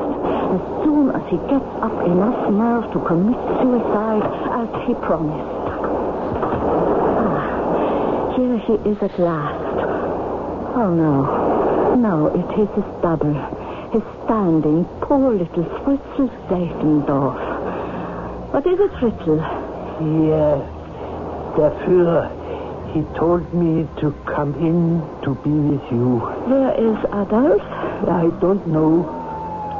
As 0.55 0.61
soon 0.83 1.11
as 1.11 1.23
he 1.29 1.37
gets 1.51 1.71
up 1.83 1.93
enough 2.07 2.49
nerve 2.49 2.87
to 2.93 2.99
commit 3.05 3.37
suicide 3.59 4.23
as 4.55 4.69
he 4.87 4.93
promised. 5.05 5.67
Ah, 7.19 8.33
here 8.35 8.57
he 8.65 8.73
is 8.89 8.97
at 9.03 9.19
last. 9.19 9.75
Oh, 10.75 10.93
no. 10.95 11.95
No, 11.95 12.27
it 12.27 12.49
is 12.57 12.69
his 12.75 12.87
double. 13.01 13.35
His 13.91 14.03
standing, 14.23 14.85
poor 15.01 15.33
little 15.33 15.65
Fritzl 15.83 16.29
Seitendorf. 16.47 17.41
What 18.53 18.65
is 18.65 18.79
it, 18.79 18.91
Fritzl? 19.01 19.39
Yes, 19.99 20.63
der 21.57 21.71
Führer. 21.83 22.38
He 22.93 23.03
told 23.15 23.53
me 23.53 23.87
to 24.01 24.11
come 24.25 24.55
in 24.55 25.01
to 25.23 25.35
be 25.43 25.51
with 25.51 25.91
you. 25.91 26.17
Where 26.49 26.73
is 26.73 26.97
Adolf? 27.05 27.61
I 28.09 28.29
don't 28.41 28.65
know. 28.67 29.05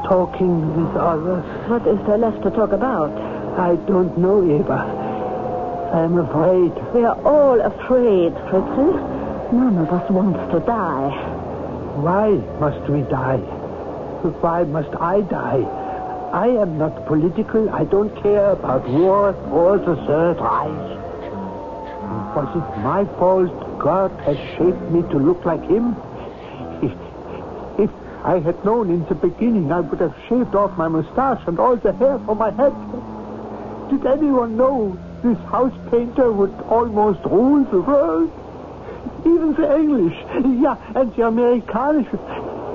Talking 0.06 0.76
with 0.76 0.96
others. 0.96 1.44
What 1.68 1.86
is 1.86 1.98
there 2.06 2.18
left 2.18 2.42
to 2.44 2.50
talk 2.50 2.70
about? 2.72 3.10
I 3.58 3.74
don't 3.86 4.16
know, 4.16 4.44
Eva. 4.44 5.90
I'm 5.92 6.18
afraid. 6.18 6.72
We 6.94 7.04
are 7.04 7.20
all 7.22 7.60
afraid, 7.60 8.32
Fritzl. 8.48 9.52
None 9.52 9.78
of 9.78 9.88
us 9.92 10.08
wants 10.08 10.38
to 10.52 10.60
die. 10.60 11.10
Why 11.98 12.30
must 12.60 12.88
we 12.88 13.02
die? 13.02 13.38
Why 14.40 14.62
must 14.62 14.94
I 15.00 15.22
die? 15.22 15.66
I 16.32 16.46
am 16.46 16.78
not 16.78 17.06
political. 17.06 17.68
I 17.70 17.84
don't 17.84 18.14
care 18.22 18.52
about 18.52 18.88
war 18.88 19.34
or 19.50 19.78
the 19.78 19.96
Third 20.06 20.38
Reich. 20.38 20.99
Was 22.34 22.48
it 22.54 22.78
my 22.82 23.04
fault 23.18 23.78
God 23.80 24.12
has 24.20 24.36
shaped 24.56 24.90
me 24.92 25.02
to 25.10 25.18
look 25.18 25.44
like 25.44 25.62
him? 25.64 25.96
If, 26.80 26.92
if 27.80 27.90
I 28.24 28.38
had 28.38 28.64
known 28.64 28.90
in 28.90 29.04
the 29.06 29.16
beginning, 29.16 29.72
I 29.72 29.80
would 29.80 29.98
have 30.00 30.14
shaved 30.28 30.54
off 30.54 30.76
my 30.78 30.86
mustache 30.86 31.42
and 31.48 31.58
all 31.58 31.74
the 31.76 31.92
hair 31.92 32.20
from 32.20 32.38
my 32.38 32.50
head. 32.52 32.72
Did 33.90 34.06
anyone 34.06 34.56
know 34.56 34.96
this 35.24 35.38
house 35.50 35.74
painter 35.90 36.30
would 36.30 36.54
almost 36.68 37.18
rule 37.24 37.64
the 37.64 37.80
world? 37.80 38.30
Even 39.26 39.54
the 39.54 39.76
English, 39.76 40.16
yeah, 40.62 40.76
and 40.94 41.12
the 41.16 41.26
Americans 41.26 42.06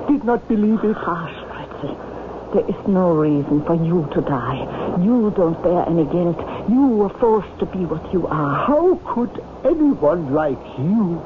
did 0.06 0.22
not 0.24 0.46
believe 0.48 0.84
it. 0.84 0.96
Hush, 0.96 1.34
Fritzl. 1.48 1.96
There 2.52 2.68
is 2.68 2.86
no 2.86 3.14
reason 3.14 3.64
for 3.64 3.74
you 3.74 4.06
to 4.12 4.20
die. 4.20 5.00
You 5.02 5.32
don't 5.34 5.60
bear 5.62 5.88
any 5.88 6.04
guilt. 6.04 6.38
You 6.68 6.86
were 6.86 7.08
forced 7.20 7.58
to 7.60 7.66
be 7.66 7.84
what 7.84 8.12
you 8.12 8.26
are. 8.26 8.66
How 8.66 8.96
could 9.14 9.30
anyone 9.64 10.34
like 10.34 10.58
you 10.78 11.22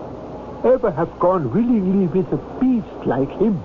ever 0.64 0.90
have 0.90 1.18
gone 1.18 1.50
willingly 1.50 2.06
with 2.08 2.30
a 2.32 2.36
beast 2.60 3.06
like 3.06 3.30
him? 3.38 3.56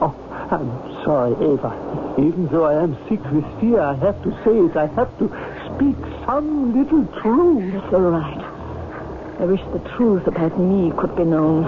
Oh, 0.00 0.14
I'm 0.50 1.04
sorry, 1.04 1.32
Eva. 1.52 2.16
Even 2.18 2.48
though 2.48 2.64
I 2.64 2.82
am 2.82 2.96
sick 3.08 3.22
with 3.32 3.44
fear, 3.60 3.80
I 3.80 3.94
have 3.96 4.22
to 4.22 4.30
say 4.44 4.56
it. 4.56 4.76
I 4.76 4.86
have 4.86 5.12
to 5.18 5.28
speak 5.74 5.96
some 6.24 6.72
little 6.72 7.04
truth. 7.20 7.74
That's 7.74 7.92
all 7.92 8.00
right. 8.00 8.40
I 9.40 9.44
wish 9.44 9.60
the 9.72 9.80
truth 9.96 10.26
about 10.26 10.58
me 10.58 10.92
could 10.96 11.14
be 11.16 11.24
known. 11.24 11.64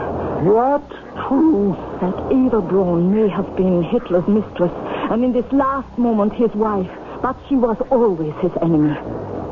What 0.47 0.89
truth? 1.29 1.77
That 2.01 2.33
Eva 2.33 2.63
Braun 2.63 3.13
may 3.15 3.29
have 3.29 3.57
been 3.57 3.83
Hitler's 3.83 4.27
mistress, 4.29 4.73
and 5.11 5.25
in 5.25 5.33
this 5.33 5.51
last 5.53 5.99
moment 5.99 6.33
his 6.33 6.55
wife, 6.55 6.91
but 7.23 7.37
she 7.49 7.57
was 7.57 7.77
always 7.91 8.35
his 8.41 8.53
enemy. 8.63 8.97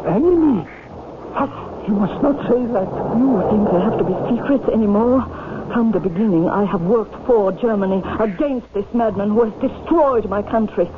Enemy? 0.07 0.67
But 1.35 1.51
you 1.89 1.95
must 1.95 2.23
not 2.23 2.41
say 2.49 2.65
that. 2.73 2.89
You 3.19 3.43
think 3.51 3.71
there 3.71 3.81
have 3.81 3.99
to 3.99 4.05
be 4.05 4.15
secrets 4.31 4.69
anymore? 4.73 5.23
From 5.73 5.93
the 5.93 6.01
beginning, 6.01 6.49
I 6.49 6.65
have 6.65 6.83
worked 6.83 7.15
for 7.27 7.51
Germany 7.53 8.03
against 8.21 8.73
this 8.75 8.87
madman 8.95 9.31
who 9.31 9.51
has 9.51 9.55
destroyed 9.61 10.29
my 10.29 10.43
country. 10.43 10.89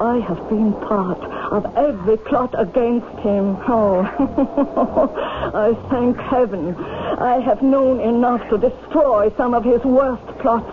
I 0.00 0.18
have 0.18 0.48
been 0.48 0.72
part 0.72 1.18
of 1.52 1.64
every 1.76 2.16
plot 2.18 2.54
against 2.58 3.08
him. 3.20 3.56
Oh, 3.66 4.04
I 5.54 5.74
thank 5.90 6.18
heaven 6.18 6.74
I 7.18 7.40
have 7.40 7.62
known 7.62 8.00
enough 8.00 8.46
to 8.50 8.58
destroy 8.58 9.32
some 9.38 9.54
of 9.54 9.64
his 9.64 9.82
worst 9.84 10.26
plots. 10.38 10.70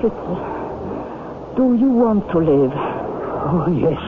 Fritzl, 0.00 1.54
do 1.54 1.76
you 1.76 1.90
want 1.90 2.30
to 2.30 2.38
live? 2.38 3.11
Oh, 3.44 3.66
yes. 3.68 3.98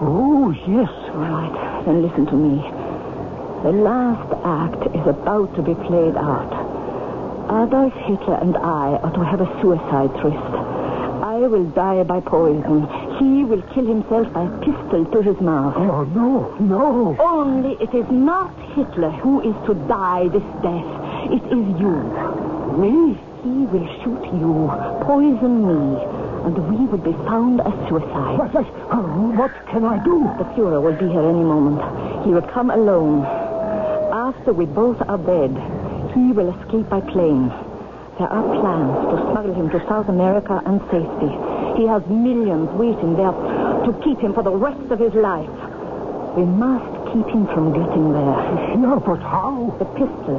Oh, 0.00 0.50
yes. 0.66 0.88
All 1.12 1.20
right, 1.20 1.82
then 1.84 2.02
listen 2.02 2.26
to 2.26 2.36
me. 2.36 2.62
The 3.62 3.72
last 3.72 4.32
act 4.44 4.94
is 4.94 5.06
about 5.06 5.54
to 5.56 5.62
be 5.62 5.74
played 5.74 6.16
out. 6.16 6.52
Adolf 7.46 7.92
Hitler 7.94 8.38
and 8.40 8.56
I 8.56 8.96
are 9.02 9.12
to 9.12 9.24
have 9.24 9.40
a 9.40 9.60
suicide 9.60 10.10
tryst. 10.20 10.54
I 11.22 11.36
will 11.46 11.64
die 11.70 12.02
by 12.04 12.20
poison. 12.20 12.88
He 13.18 13.44
will 13.44 13.62
kill 13.74 13.86
himself 13.86 14.32
by 14.32 14.44
a 14.44 14.58
pistol 14.60 15.04
to 15.04 15.22
his 15.22 15.40
mouth. 15.40 15.74
Oh, 15.76 16.04
no, 16.04 16.56
no. 16.58 17.16
Only 17.20 17.76
it 17.82 17.94
is 17.94 18.06
not 18.10 18.50
Hitler 18.74 19.10
who 19.10 19.40
is 19.40 19.56
to 19.66 19.74
die 19.86 20.28
this 20.28 20.44
death. 20.62 20.88
It 21.30 21.44
is 21.52 21.66
you. 21.80 21.96
Me? 22.80 23.18
He 23.46 23.62
will 23.70 23.86
shoot 24.02 24.24
you, 24.34 24.66
poison 25.06 25.54
me, 25.68 26.02
and 26.46 26.54
we 26.70 26.86
will 26.86 27.02
be 27.02 27.12
found 27.26 27.60
as 27.60 27.74
suicide. 27.90 28.38
What, 28.38 28.54
what, 28.54 28.66
uh, 28.94 29.02
what 29.34 29.50
can 29.66 29.82
I 29.82 29.98
do? 30.06 30.30
The 30.38 30.46
Fuhrer 30.54 30.78
will 30.78 30.94
be 30.94 31.10
here 31.10 31.26
any 31.26 31.42
moment. 31.42 31.82
He 32.24 32.30
will 32.30 32.46
come 32.54 32.70
alone. 32.70 33.26
After 34.14 34.52
we 34.54 34.64
both 34.64 35.02
are 35.10 35.18
dead, 35.18 35.50
he 36.14 36.30
will 36.30 36.54
escape 36.54 36.88
by 36.88 37.02
plane. 37.02 37.50
There 38.22 38.30
are 38.30 38.46
plans 38.62 38.94
to 39.10 39.16
smuggle 39.34 39.54
him 39.58 39.68
to 39.74 39.82
South 39.90 40.08
America 40.08 40.62
and 40.64 40.78
safety. 40.86 41.34
He 41.82 41.84
has 41.90 42.06
millions 42.06 42.70
waiting 42.78 43.18
there 43.18 43.34
to 43.34 43.90
keep 44.06 44.22
him 44.22 44.32
for 44.32 44.46
the 44.46 44.54
rest 44.54 44.86
of 44.94 45.02
his 45.02 45.12
life. 45.18 45.50
We 46.38 46.46
must 46.46 47.10
keep 47.10 47.26
him 47.26 47.50
from 47.50 47.74
getting 47.74 48.14
there. 48.14 48.38
Yeah, 48.78 49.02
but 49.02 49.18
how? 49.18 49.74
The 49.82 49.88
pistol 49.98 50.38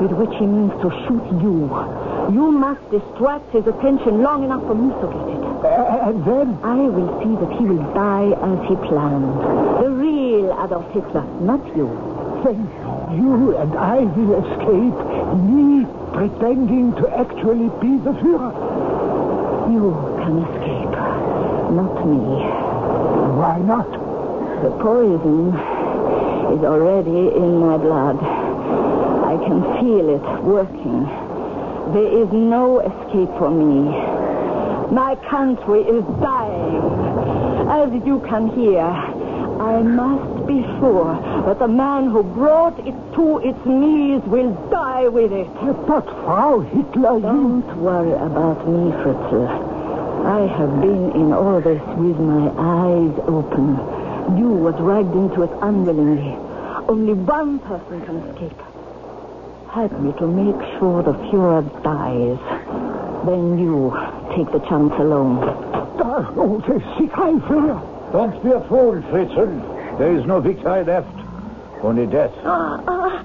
with 0.00 0.12
which 0.12 0.38
he 0.38 0.46
means 0.46 0.72
to 0.86 0.88
shoot 1.04 1.26
you. 1.42 1.66
You 2.32 2.50
must 2.50 2.82
distract 2.90 3.52
his 3.52 3.66
attention 3.66 4.22
long 4.22 4.42
enough 4.42 4.62
for 4.66 4.74
me 4.74 4.90
to 4.90 5.06
get 5.06 5.30
it. 5.30 5.46
Uh, 5.62 6.10
and 6.10 6.24
then? 6.26 6.58
I 6.62 6.74
will 6.90 7.10
see 7.22 7.34
that 7.38 7.52
he 7.58 7.64
will 7.64 7.86
die 7.94 8.34
as 8.34 8.58
he 8.66 8.74
planned. 8.88 9.30
The 9.78 9.90
real 9.90 10.50
Adolf 10.58 10.90
Hitler, 10.92 11.22
not 11.40 11.62
you. 11.76 11.86
Then 12.42 12.66
you 13.14 13.56
and 13.56 13.74
I 13.78 14.02
will 14.02 14.42
escape, 14.42 14.98
me 15.38 15.86
pretending 16.12 16.94
to 16.98 17.08
actually 17.14 17.70
be 17.78 17.94
the 18.02 18.10
Führer. 18.18 18.54
You 19.70 19.94
can 20.18 20.42
escape, 20.50 20.94
not 21.78 21.94
me. 22.06 22.42
Why 23.38 23.58
not? 23.62 23.90
The 24.62 24.70
poison 24.82 25.54
is 26.54 26.64
already 26.64 27.34
in 27.36 27.58
my 27.58 27.76
blood. 27.76 28.18
I 28.18 29.36
can 29.46 29.62
feel 29.78 30.08
it 30.10 30.42
working. 30.42 31.25
There 31.92 32.22
is 32.22 32.32
no 32.32 32.80
escape 32.80 33.30
for 33.38 33.50
me. 33.50 33.90
My 34.92 35.14
country 35.28 35.80
is 35.82 36.04
dying. 36.20 36.82
As 37.68 37.92
you 38.06 38.20
can 38.28 38.48
hear, 38.48 38.80
I 38.80 39.82
must 39.82 40.46
be 40.46 40.62
sure 40.78 41.14
that 41.46 41.58
the 41.58 41.68
man 41.68 42.10
who 42.10 42.22
brought 42.22 42.78
it 42.86 42.94
to 43.14 43.38
its 43.38 43.58
knees 43.64 44.20
will 44.26 44.52
die 44.70 45.08
with 45.08 45.32
it. 45.32 45.48
But 45.86 46.04
Frau 46.04 46.60
Hitler, 46.60 47.20
Don't 47.20 47.76
worry 47.78 48.12
about 48.12 48.68
me, 48.68 48.90
Fritzl. 49.02 49.46
I 50.26 50.46
have 50.58 50.80
been 50.80 51.12
in 51.12 51.32
all 51.32 51.60
this 51.60 51.82
with 51.96 52.18
my 52.18 52.50
eyes 52.58 53.14
open. 53.28 53.78
You 54.36 54.48
were 54.50 54.72
dragged 54.72 55.14
into 55.14 55.42
it 55.42 55.50
unwillingly. 55.62 56.36
Only 56.88 57.14
one 57.14 57.60
person 57.60 58.04
can 58.04 58.16
escape. 58.16 58.65
Help 59.76 59.92
me 60.00 60.10
to 60.18 60.26
make 60.26 60.56
sure 60.78 61.02
the 61.02 61.12
Fuhrer 61.28 61.60
dies. 61.84 62.40
Then 63.26 63.58
you 63.58 63.92
take 64.34 64.50
the 64.50 64.60
chance 64.66 64.94
alone. 64.98 65.44
Uh, 65.44 66.32
oh, 66.34 66.64
the 66.66 66.80
sick 66.96 67.10
Führer. 67.12 67.76
Don't 68.10 68.42
be 68.42 68.52
a 68.52 68.60
fool, 68.68 68.94
Fritzl. 69.12 69.98
There 69.98 70.16
is 70.16 70.24
no 70.24 70.40
victory 70.40 70.82
left. 70.82 71.12
Only 71.84 72.06
death. 72.06 72.32
Ah, 72.44 72.80
ah, 72.88 73.22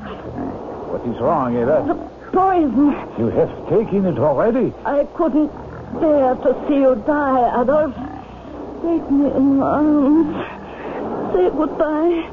What 0.92 1.08
is 1.08 1.22
wrong, 1.22 1.56
Eva? 1.56 1.86
the 1.88 1.96
poison. 2.36 3.00
You 3.18 3.28
have 3.32 3.70
taken 3.70 4.06
it 4.06 4.20
already. 4.20 4.74
I 4.84 5.06
couldn't 5.16 5.48
bear 6.02 6.36
to 6.36 6.66
see 6.68 6.82
you 6.84 7.02
die, 7.08 7.62
Adolf. 7.62 7.96
Take 8.84 9.10
me 9.10 9.32
in 9.32 9.56
your 9.56 9.64
arms. 9.64 10.36
Say 11.32 11.50
goodbye. 11.56 12.28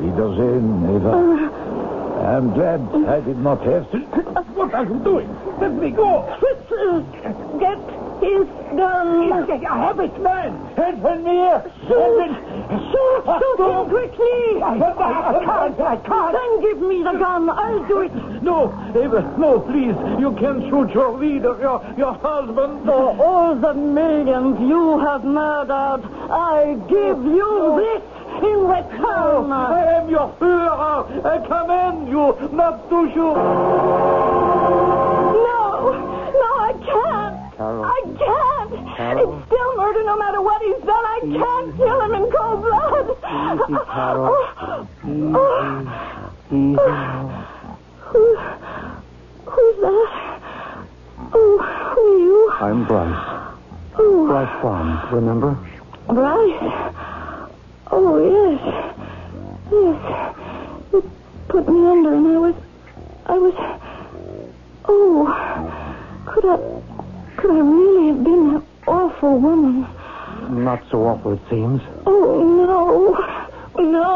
Wiedersehen, 0.00 0.96
Eva. 0.96 1.57
I'm 2.18 2.52
glad 2.52 2.80
I 3.06 3.20
did 3.20 3.38
not 3.38 3.62
have 3.62 3.90
to. 3.92 3.98
What 4.58 4.74
are 4.74 4.84
you 4.84 4.98
doing? 5.04 5.28
Let 5.60 5.72
me 5.72 5.90
go. 5.90 6.26
Fritzl, 6.40 7.06
uh, 7.24 7.58
get 7.58 7.78
his 8.22 8.46
gun. 8.76 9.32
I 9.32 9.86
have 9.86 10.00
it, 10.00 10.20
man. 10.20 10.74
Help 10.74 11.22
me 11.22 11.30
here. 11.30 11.62
Shoot! 11.86 12.30
Shoot! 12.90 13.24
Shoot 13.24 13.60
him 13.62 13.88
quickly! 13.88 14.62
I, 14.62 14.74
I 14.74 15.44
can't. 15.44 15.80
I 15.80 15.96
can't. 15.96 16.32
Then 16.34 16.60
give 16.60 16.80
me 16.80 17.02
the 17.02 17.12
gun. 17.18 17.48
I'll 17.50 17.86
do 17.86 18.00
it. 18.00 18.12
No, 18.42 18.74
Eva, 18.90 19.34
no, 19.38 19.60
please. 19.60 19.94
You 20.18 20.34
can't 20.38 20.62
shoot 20.68 20.90
your 20.92 21.16
leader, 21.16 21.56
your, 21.60 21.94
your 21.96 22.14
husband. 22.14 22.84
For 22.84 23.16
all 23.22 23.54
the 23.54 23.74
millions 23.74 24.58
you 24.60 24.98
have 25.00 25.24
murdered, 25.24 26.02
I 26.30 26.74
give 26.88 27.24
you 27.24 27.76
this 27.78 28.17
in 28.42 28.66
return. 28.66 29.52
I 29.52 29.84
am 29.98 30.08
your 30.08 30.28
Führer. 30.38 31.24
I 31.24 31.38
command 31.46 32.08
you 32.08 32.36
not 32.52 32.88
to 32.90 33.08
shoot. 33.12 33.36
No, 35.46 35.92
no, 36.42 36.50
I 36.68 36.72
can't. 36.84 37.36
Carol. 37.56 37.84
I 37.84 38.00
can't. 38.18 38.96
Carol. 38.96 39.38
It's 39.38 39.46
still 39.46 39.76
murder 39.76 40.02
no 40.04 40.16
matter 40.16 40.40
what 40.42 40.62
he's 40.62 40.82
done. 40.84 41.04
I 41.04 41.20
can't 41.20 41.76
kill 41.76 42.00
him 42.02 42.14
in 42.14 42.30
cold 42.30 42.62
blood. 42.62 43.08
Easy, 43.10 43.74
Carol. 43.90 44.34
Oh. 44.34 44.86
Easy 46.50 46.74
now. 46.74 47.44
Oh. 48.10 48.12
Who, 48.12 48.20
who's 49.50 49.76
that? 49.82 50.10
Oh, 51.34 51.58
who 51.94 52.00
are 52.00 52.18
you? 52.18 52.50
I'm 52.60 52.84
Bryce. 52.86 53.54
Oh, 53.98 54.26
Bryce 54.26 54.62
Bond, 54.62 55.12
remember? 55.12 55.58
Bryce. 56.06 56.94
Oh, 57.90 58.18
yes. 58.18 58.60
Yes. 59.72 59.98
It 60.92 61.04
put 61.48 61.68
me 61.68 61.86
under 61.86 62.14
and 62.14 62.26
I 62.26 62.38
was... 62.38 62.54
I 63.26 63.38
was... 63.38 63.54
Oh, 64.84 65.26
could 66.26 66.44
I... 66.44 66.56
Could 67.36 67.50
I 67.52 67.60
really 67.60 68.08
have 68.08 68.24
been 68.24 68.54
that 68.54 68.62
awful 68.86 69.38
woman? 69.38 69.86
Not 70.64 70.82
so 70.90 71.06
awful, 71.06 71.32
it 71.34 71.40
seems. 71.48 71.80
Oh, 72.06 72.42
no. 72.42 73.14
No. 73.82 74.14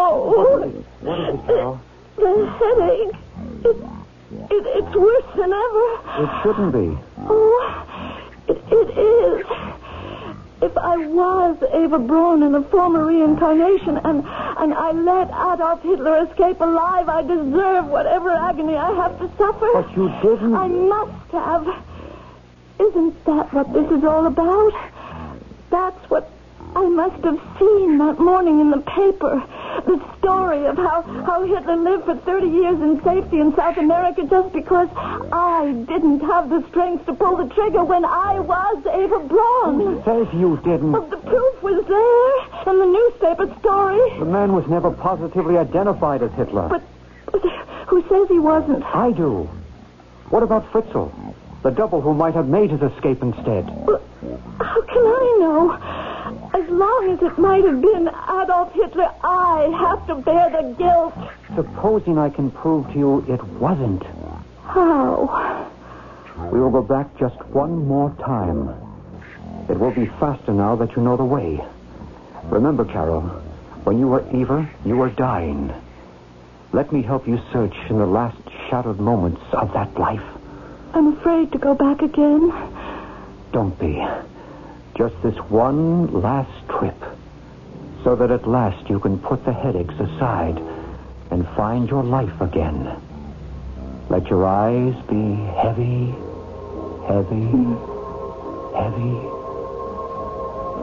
What 1.01 1.21
is 1.21 1.35
it, 1.35 1.47
Carol? 1.47 1.81
The 2.17 2.47
headache. 2.59 3.15
It, 3.65 3.77
it, 4.51 4.67
it's 4.67 4.97
worse 4.97 5.37
than 5.37 5.53
ever. 5.53 5.87
It 6.25 6.43
shouldn't 6.43 6.73
be. 6.73 6.99
Oh, 7.29 7.87
it, 8.49 8.59
it 8.71 8.99
is. 8.99 9.47
If 10.63 10.79
I 10.79 10.97
was 10.97 11.57
Eva 11.75 11.99
Braun 11.99 12.45
in 12.45 12.55
a 12.55 12.63
former 12.63 13.05
reincarnation 13.05 13.97
and, 13.97 14.25
and 14.25 14.73
I 14.73 14.93
let 14.93 15.29
Adolf 15.29 15.83
Hitler 15.83 16.25
escape 16.27 16.61
alive, 16.61 17.09
I 17.09 17.23
deserve 17.23 17.87
whatever 17.87 18.31
agony 18.31 18.77
I 18.77 18.93
have 18.93 19.19
to 19.19 19.29
suffer. 19.37 19.69
But 19.75 19.97
you 19.97 20.09
didn't. 20.23 20.55
I 20.55 20.69
must 20.69 21.33
have. 21.33 21.85
Isn't 22.79 23.25
that 23.25 23.53
what 23.53 23.73
this 23.73 23.91
is 23.91 24.05
all 24.05 24.27
about? 24.27 24.73
That's 25.71 26.11
what 26.11 26.31
I 26.75 26.89
must 26.89 27.23
have 27.25 27.41
seen 27.59 27.99
that 27.99 28.19
morning 28.19 28.61
in 28.61 28.71
the 28.71 28.81
paper 28.81 29.43
the 29.87 30.01
story 30.19 30.65
of 30.67 30.77
how, 30.77 31.03
how 31.03 31.43
Hitler 31.45 31.77
lived 31.77 32.05
for 32.05 32.17
30 32.17 32.47
years 32.47 32.81
in 32.81 33.03
safety 33.03 33.41
in 33.41 33.55
South 33.57 33.77
America 33.77 34.25
just 34.29 34.53
because 34.53 34.89
I 34.97 35.73
didn't 35.89 36.21
have 36.21 36.49
the 36.49 36.65
strength 36.69 37.07
to 37.07 37.15
pull 37.15 37.37
the 37.37 37.53
trigger 37.55 37.85
when 37.85 38.05
I 38.05 38.41
was 38.41 38.79
Eva 38.87 39.21
Braun. 39.29 39.81
Who 39.81 40.03
says 40.05 40.33
you 40.35 40.57
didn't? 40.65 40.93
But 40.93 41.11
the 41.11 41.17
proof 41.19 41.63
was 41.63 41.85
there 41.87 42.73
in 42.73 42.79
the 42.81 42.87
newspaper 42.87 43.59
story. 43.61 44.19
The 44.19 44.25
man 44.25 44.53
was 44.53 44.67
never 44.69 44.91
positively 44.91 45.59
identified 45.59 46.23
as 46.23 46.33
Hitler. 46.33 46.69
But, 46.69 46.83
but 47.31 47.43
who 47.89 48.03
says 48.09 48.29
he 48.29 48.39
wasn't? 48.39 48.85
I 48.85 49.13
do. 49.13 49.49
What 50.31 50.43
about 50.43 50.71
Fritzl? 50.73 51.13
The 51.63 51.71
double 51.71 52.01
who 52.01 52.15
might 52.15 52.35
have 52.35 52.49
made 52.49 52.71
his 52.71 52.83
escape 52.83 53.23
instead. 53.23 53.67
Well, 53.87 54.03
how 54.61 54.81
can 54.83 55.05
I 55.05 55.37
know? 55.41 55.73
As 56.55 56.69
long 56.71 57.11
as 57.11 57.23
it 57.23 57.39
might 57.39 57.65
have 57.65 57.81
been 57.81 58.09
Adolf 58.09 58.73
Hitler, 58.73 59.11
I 59.23 59.69
have 59.81 60.07
to 60.07 60.15
bear 60.15 60.51
the 60.51 60.75
guilt. 60.79 61.15
Supposing 61.57 62.19
I 62.19 62.31
can 62.31 62.51
prove 62.51 62.87
to 62.93 62.99
you 62.99 63.25
it 63.29 63.43
wasn't. 63.45 64.05
How? 64.65 65.71
We 66.53 66.61
will 66.61 66.71
go 66.71 66.83
back 66.83 67.17
just 67.19 67.37
one 67.47 67.87
more 67.87 68.11
time. 68.21 68.69
It 69.69 69.79
will 69.79 69.91
be 69.91 70.07
faster 70.07 70.53
now 70.53 70.77
that 70.77 70.95
you 70.97 71.03
know 71.03 71.17
the 71.17 71.25
way. 71.25 71.61
Remember, 72.45 72.85
Carol, 72.85 73.23
when 73.85 73.99
you 73.99 74.07
were 74.07 74.25
Eva, 74.35 74.69
you 74.85 74.97
were 74.97 75.11
dying. 75.11 75.73
Let 76.73 76.93
me 76.93 77.03
help 77.03 77.27
you 77.27 77.41
search 77.53 77.75
in 77.91 77.99
the 77.99 78.07
last 78.07 78.39
shattered 78.71 79.01
moments 79.01 79.43
of 79.53 79.73
that 79.75 79.99
life. 79.99 80.23
I'm 80.95 81.17
afraid 81.17 81.53
to 81.53 81.59
go 81.59 81.75
back 81.75 82.03
again. 82.03 82.51
Don't 83.53 83.79
be. 83.79 84.03
Just 84.97 85.15
this 85.23 85.37
one 85.51 86.23
last 86.23 86.69
trip. 86.69 86.97
So 88.03 88.17
that 88.17 88.31
at 88.31 88.49
last 88.49 88.89
you 88.89 88.99
can 88.99 89.19
put 89.19 89.45
the 89.45 89.53
headaches 89.53 89.95
aside 89.95 90.59
and 91.31 91.47
find 91.57 91.89
your 91.89 92.03
life 92.03 92.41
again. 92.41 92.91
Let 94.09 94.27
your 94.29 94.47
eyes 94.47 94.95
be 95.09 95.35
heavy, 95.63 96.13
heavy, 97.07 97.47
heavy. 98.77 99.17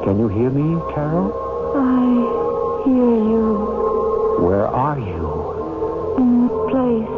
Can 0.05 0.17
you 0.19 0.27
hear 0.29 0.49
me, 0.49 0.79
Carol? 0.93 1.33
I 1.75 2.83
hear 2.85 3.15
you. 3.33 4.45
Where 4.45 4.67
are 4.67 4.97
you? 4.97 6.15
In 6.17 6.45
a 6.45 6.69
place 6.69 7.15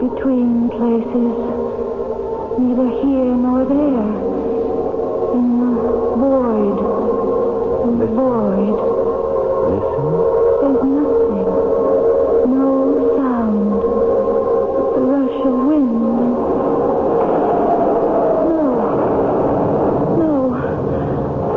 between 0.00 0.70
places. 0.70 1.66
Neither 2.58 2.88
here 3.02 3.36
nor 3.36 3.64
there. 3.66 4.35
Void. 6.26 6.78
The 8.00 8.06
void. 8.18 8.78
Listen. 9.70 10.04
There's 10.60 10.82
nothing. 10.82 11.48
No 12.50 12.66
sound. 13.14 13.70
But 14.74 14.88
the 14.94 15.02
rush 15.06 15.38
of 15.46 15.56
wind. 15.70 15.94
No. 18.50 18.66
No. 20.18 20.34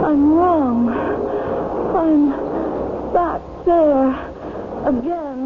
I'm 0.05 0.24
wrong. 0.38 0.80
I'm 1.97 2.22
back 3.11 3.41
there. 3.65 4.09
Again. 4.86 5.41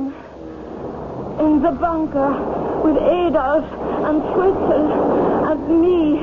In 1.39 1.61
the 1.61 1.71
bunker. 1.71 2.31
With 2.83 2.97
Adolf 2.97 3.63
and 4.03 4.21
Fritzl 4.35 4.85
and 5.49 5.81
me, 5.81 6.19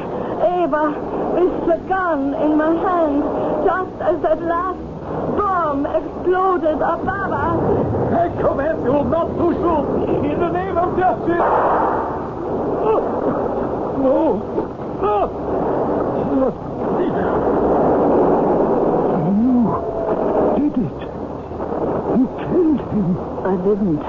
Eva, 0.63 0.85
with 1.35 1.67
the 1.67 1.77
gun 1.89 2.35
in 2.35 2.57
my 2.57 2.75
hand, 2.75 3.23
just 3.65 4.03
as 4.03 4.21
that 4.23 4.43
last 4.43 4.79
bomb 5.37 5.87
exploded 5.87 6.77
above 6.77 7.33
us. 7.33 7.61
I 8.13 8.29
command 8.41 8.83
you 8.85 9.05
not 9.05 9.29
to 9.39 9.53
shoot 9.55 9.87
in 10.31 10.41
the 10.41 10.51
name 10.51 10.77
of 10.77 10.99
justice. 10.99 11.47
No. 14.01 14.41
No. 15.03 15.19
You 20.59 20.69
did 20.71 20.79
it. 20.79 21.01
You 22.17 22.25
killed 22.41 22.81
him. 22.91 23.09
I 23.47 23.57
didn't. 23.65 24.03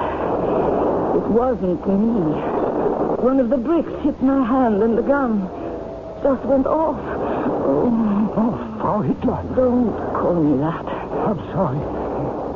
It 1.17 1.27
wasn't 1.29 1.87
me. 1.87 2.21
One 3.21 3.39
of 3.39 3.49
the 3.49 3.57
bricks 3.57 3.91
hit 4.03 4.21
my 4.21 4.43
hand 4.45 4.81
and 4.81 4.97
the 4.97 5.03
gun 5.03 5.47
just 6.23 6.43
went 6.45 6.67
off. 6.67 6.97
Oh, 7.65 8.33
oh 8.37 8.77
Frau 8.79 9.01
Hitler. 9.01 9.41
Don't 9.55 9.91
call 10.13 10.35
me 10.35 10.57
that. 10.61 10.85
I'm 10.85 11.39
sorry. 11.49 11.81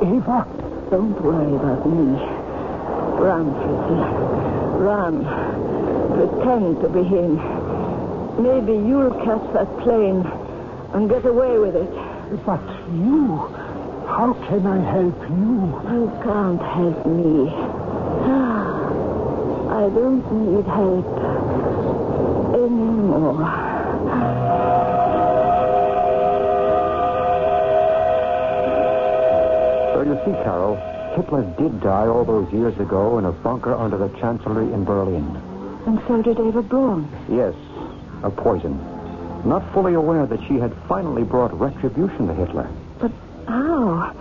Eva? 0.05 0.45
Don't 0.91 1.20
worry 1.22 1.55
about 1.55 1.86
me. 1.86 2.13
Run, 3.18 3.49
Fritzy. 3.57 3.99
Run. 4.86 5.26
Pretend 6.13 6.82
to 6.82 6.89
be 6.89 7.03
him. 7.03 7.36
Maybe 8.41 8.74
you'll 8.74 9.16
catch 9.26 9.45
that 9.53 9.70
plane 9.80 10.22
and 10.93 11.09
get 11.09 11.26
away 11.26 11.57
with 11.57 11.76
it. 11.76 11.91
But 12.45 12.61
you, 12.93 13.38
how 14.05 14.34
can 14.47 14.68
I 14.68 14.80
help 14.91 15.20
you? 15.30 15.74
You 15.89 16.11
can't 16.24 16.61
help 16.61 17.05
me. 17.07 17.49
Ah, 18.28 19.82
I 19.82 19.89
don't 19.89 20.24
need 20.32 20.66
help 20.66 21.55
anymore. 22.64 23.36
So 29.93 30.01
you 30.01 30.16
see, 30.26 30.43
Carol, 30.43 30.76
Hitler 31.16 31.43
did 31.58 31.82
die 31.82 32.08
all 32.08 32.26
those 32.26 32.51
years 32.51 32.78
ago 32.80 33.18
in 33.18 33.26
a 33.26 33.32
bunker 33.32 33.74
under 33.74 33.97
the 33.97 34.10
Chancellery 34.20 34.74
in 34.74 34.84
Berlin. 34.84 35.26
And 35.86 36.01
so 36.08 36.22
did 36.22 36.39
Eva 36.39 36.62
Braun. 36.62 37.08
Yes, 37.30 37.53
a 38.24 38.30
poison. 38.30 38.78
Not 39.45 39.72
fully 39.74 39.93
aware 39.93 40.26
that 40.26 40.39
she 40.47 40.56
had 40.56 40.74
finally 40.88 41.24
brought 41.24 41.53
retribution 41.53 42.28
to 42.28 42.34
Hitler. 42.34 42.68
But 42.99 43.12
how? 43.47 44.14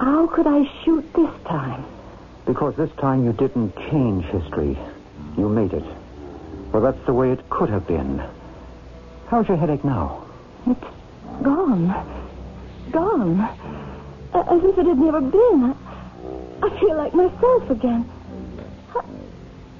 How 0.00 0.26
could 0.28 0.46
I 0.46 0.64
shoot 0.82 1.04
this 1.12 1.30
time? 1.44 1.84
Because 2.46 2.74
this 2.76 2.90
time 2.92 3.24
you 3.24 3.32
didn't 3.32 3.76
change 3.90 4.24
history. 4.24 4.76
You 5.36 5.48
made 5.48 5.72
it. 5.74 5.84
Well, 6.72 6.82
that's 6.82 7.04
the 7.06 7.12
way 7.12 7.30
it 7.30 7.48
could 7.50 7.68
have 7.70 7.86
been. 7.86 8.22
How's 9.28 9.46
your 9.48 9.56
headache 9.58 9.84
now? 9.84 10.26
It's 10.66 10.80
gone. 11.42 11.88
Gone. 12.90 13.40
As 14.34 14.60
if 14.64 14.78
it 14.78 14.86
had 14.86 14.98
never 14.98 15.20
been. 15.20 15.74
I, 16.62 16.66
I 16.66 16.80
feel 16.80 16.96
like 16.96 17.14
myself 17.14 17.70
again. 17.70 18.08
Ha- 18.88 19.04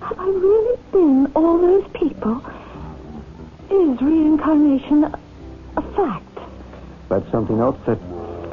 Have 0.03 0.19
I 0.19 0.27
really 0.27 0.77
been 0.93 1.33
all 1.35 1.59
those 1.61 1.89
people? 1.95 2.43
Is 3.71 4.01
reincarnation 4.03 5.05
a, 5.05 5.19
a 5.79 5.83
fact? 5.97 6.39
That's 7.09 7.31
something 7.31 7.59
else 7.61 7.79
that 7.87 7.99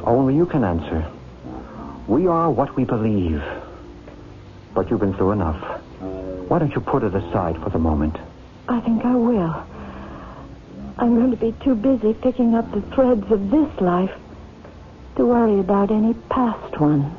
only 0.06 0.36
you 0.36 0.46
can 0.46 0.64
answer. 0.64 1.12
We 2.08 2.28
are 2.28 2.50
what 2.50 2.76
we 2.78 2.86
believe. 2.86 3.42
But 4.74 4.90
you've 4.90 5.02
been 5.02 5.14
through 5.16 5.32
enough. 5.32 5.82
Why 6.50 6.58
don't 6.58 6.74
you 6.74 6.82
put 6.82 7.04
it 7.04 7.14
aside 7.14 7.62
for 7.62 7.70
the 7.70 7.78
moment? 7.78 8.18
I 8.68 8.80
think 8.80 9.06
I 9.06 9.16
will. 9.16 9.64
I'm 10.98 11.14
going 11.14 11.30
to 11.30 11.38
be 11.38 11.54
too 11.64 11.76
busy 11.76 12.16
picking 12.16 12.56
up 12.56 12.72
the 12.72 12.82
threads 12.82 13.32
of 13.32 13.52
this 13.52 13.70
life 13.80 14.12
to 15.16 15.26
worry 15.28 15.60
about 15.60 15.92
any 15.92 16.16
past 16.16 16.80
one. 16.80 17.16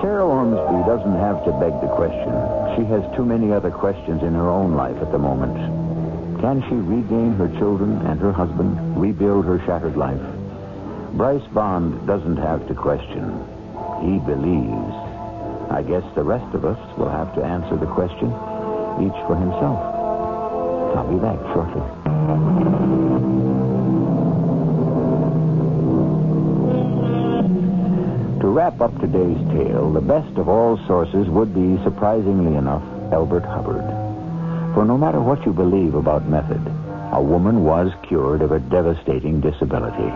Carol 0.00 0.30
Ormsby 0.30 0.88
doesn't 0.88 1.18
have 1.20 1.44
to 1.44 1.52
beg 1.60 1.78
the 1.82 1.94
question. 1.94 2.32
She 2.76 2.84
has 2.88 3.04
too 3.14 3.26
many 3.26 3.52
other 3.52 3.70
questions 3.70 4.22
in 4.22 4.32
her 4.32 4.48
own 4.48 4.72
life 4.72 4.96
at 5.02 5.12
the 5.12 5.18
moment. 5.18 6.40
Can 6.40 6.62
she 6.62 6.76
regain 6.76 7.34
her 7.34 7.48
children 7.58 7.98
and 8.06 8.18
her 8.20 8.32
husband, 8.32 8.98
rebuild 8.98 9.44
her 9.44 9.58
shattered 9.66 9.98
life? 9.98 10.22
Bryce 11.12 11.46
Bond 11.52 12.06
doesn't 12.06 12.38
have 12.38 12.66
to 12.68 12.74
question. 12.74 13.60
He 14.02 14.18
believes. 14.18 14.94
I 15.70 15.82
guess 15.86 16.02
the 16.16 16.24
rest 16.24 16.52
of 16.54 16.64
us 16.64 16.78
will 16.98 17.08
have 17.08 17.32
to 17.36 17.44
answer 17.44 17.76
the 17.76 17.86
question, 17.86 18.28
each 18.98 19.14
for 19.30 19.36
himself. 19.36 19.78
I'll 20.98 21.06
be 21.06 21.22
back 21.22 21.38
shortly. 21.54 21.82
To 28.40 28.48
wrap 28.48 28.80
up 28.80 29.00
today's 29.00 29.38
tale, 29.54 29.92
the 29.92 30.00
best 30.00 30.36
of 30.36 30.48
all 30.48 30.76
sources 30.88 31.28
would 31.28 31.54
be, 31.54 31.80
surprisingly 31.84 32.56
enough, 32.56 32.82
Elbert 33.12 33.44
Hubbard. 33.44 33.86
For 34.74 34.84
no 34.84 34.98
matter 34.98 35.20
what 35.20 35.46
you 35.46 35.52
believe 35.52 35.94
about 35.94 36.28
method, 36.28 36.60
a 37.12 37.22
woman 37.22 37.62
was 37.62 37.92
cured 38.08 38.42
of 38.42 38.50
a 38.50 38.58
devastating 38.58 39.40
disability. 39.40 40.10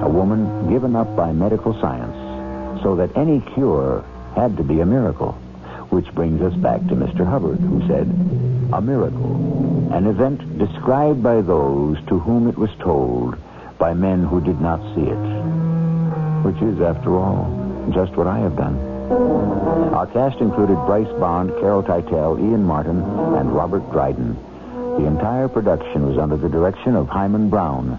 A 0.00 0.08
woman 0.08 0.70
given 0.70 0.96
up 0.96 1.14
by 1.14 1.32
medical 1.32 1.78
science 1.82 2.29
so 2.82 2.96
that 2.96 3.16
any 3.16 3.40
cure 3.54 4.04
had 4.34 4.56
to 4.56 4.64
be 4.64 4.80
a 4.80 4.86
miracle. 4.86 5.32
Which 5.90 6.12
brings 6.14 6.40
us 6.40 6.54
back 6.54 6.80
to 6.88 6.94
Mr. 6.94 7.26
Hubbard, 7.26 7.58
who 7.58 7.86
said, 7.88 8.06
A 8.72 8.80
miracle, 8.80 9.92
an 9.92 10.06
event 10.06 10.58
described 10.58 11.22
by 11.22 11.40
those 11.40 11.98
to 12.06 12.18
whom 12.18 12.48
it 12.48 12.56
was 12.56 12.70
told 12.78 13.36
by 13.78 13.94
men 13.94 14.24
who 14.24 14.40
did 14.40 14.60
not 14.60 14.80
see 14.94 15.02
it. 15.02 15.24
Which 16.44 16.62
is, 16.62 16.80
after 16.80 17.16
all, 17.16 17.90
just 17.92 18.16
what 18.16 18.26
I 18.26 18.38
have 18.38 18.56
done. 18.56 18.78
Our 19.92 20.06
cast 20.06 20.40
included 20.40 20.76
Bryce 20.86 21.12
Bond, 21.18 21.50
Carol 21.60 21.82
Teitel, 21.82 22.38
Ian 22.38 22.62
Martin, 22.62 23.00
and 23.00 23.52
Robert 23.52 23.90
Dryden. 23.90 24.34
The 24.98 25.06
entire 25.06 25.48
production 25.48 26.06
was 26.06 26.18
under 26.18 26.36
the 26.36 26.48
direction 26.48 26.94
of 26.94 27.08
Himan 27.08 27.50
Brown. 27.50 27.98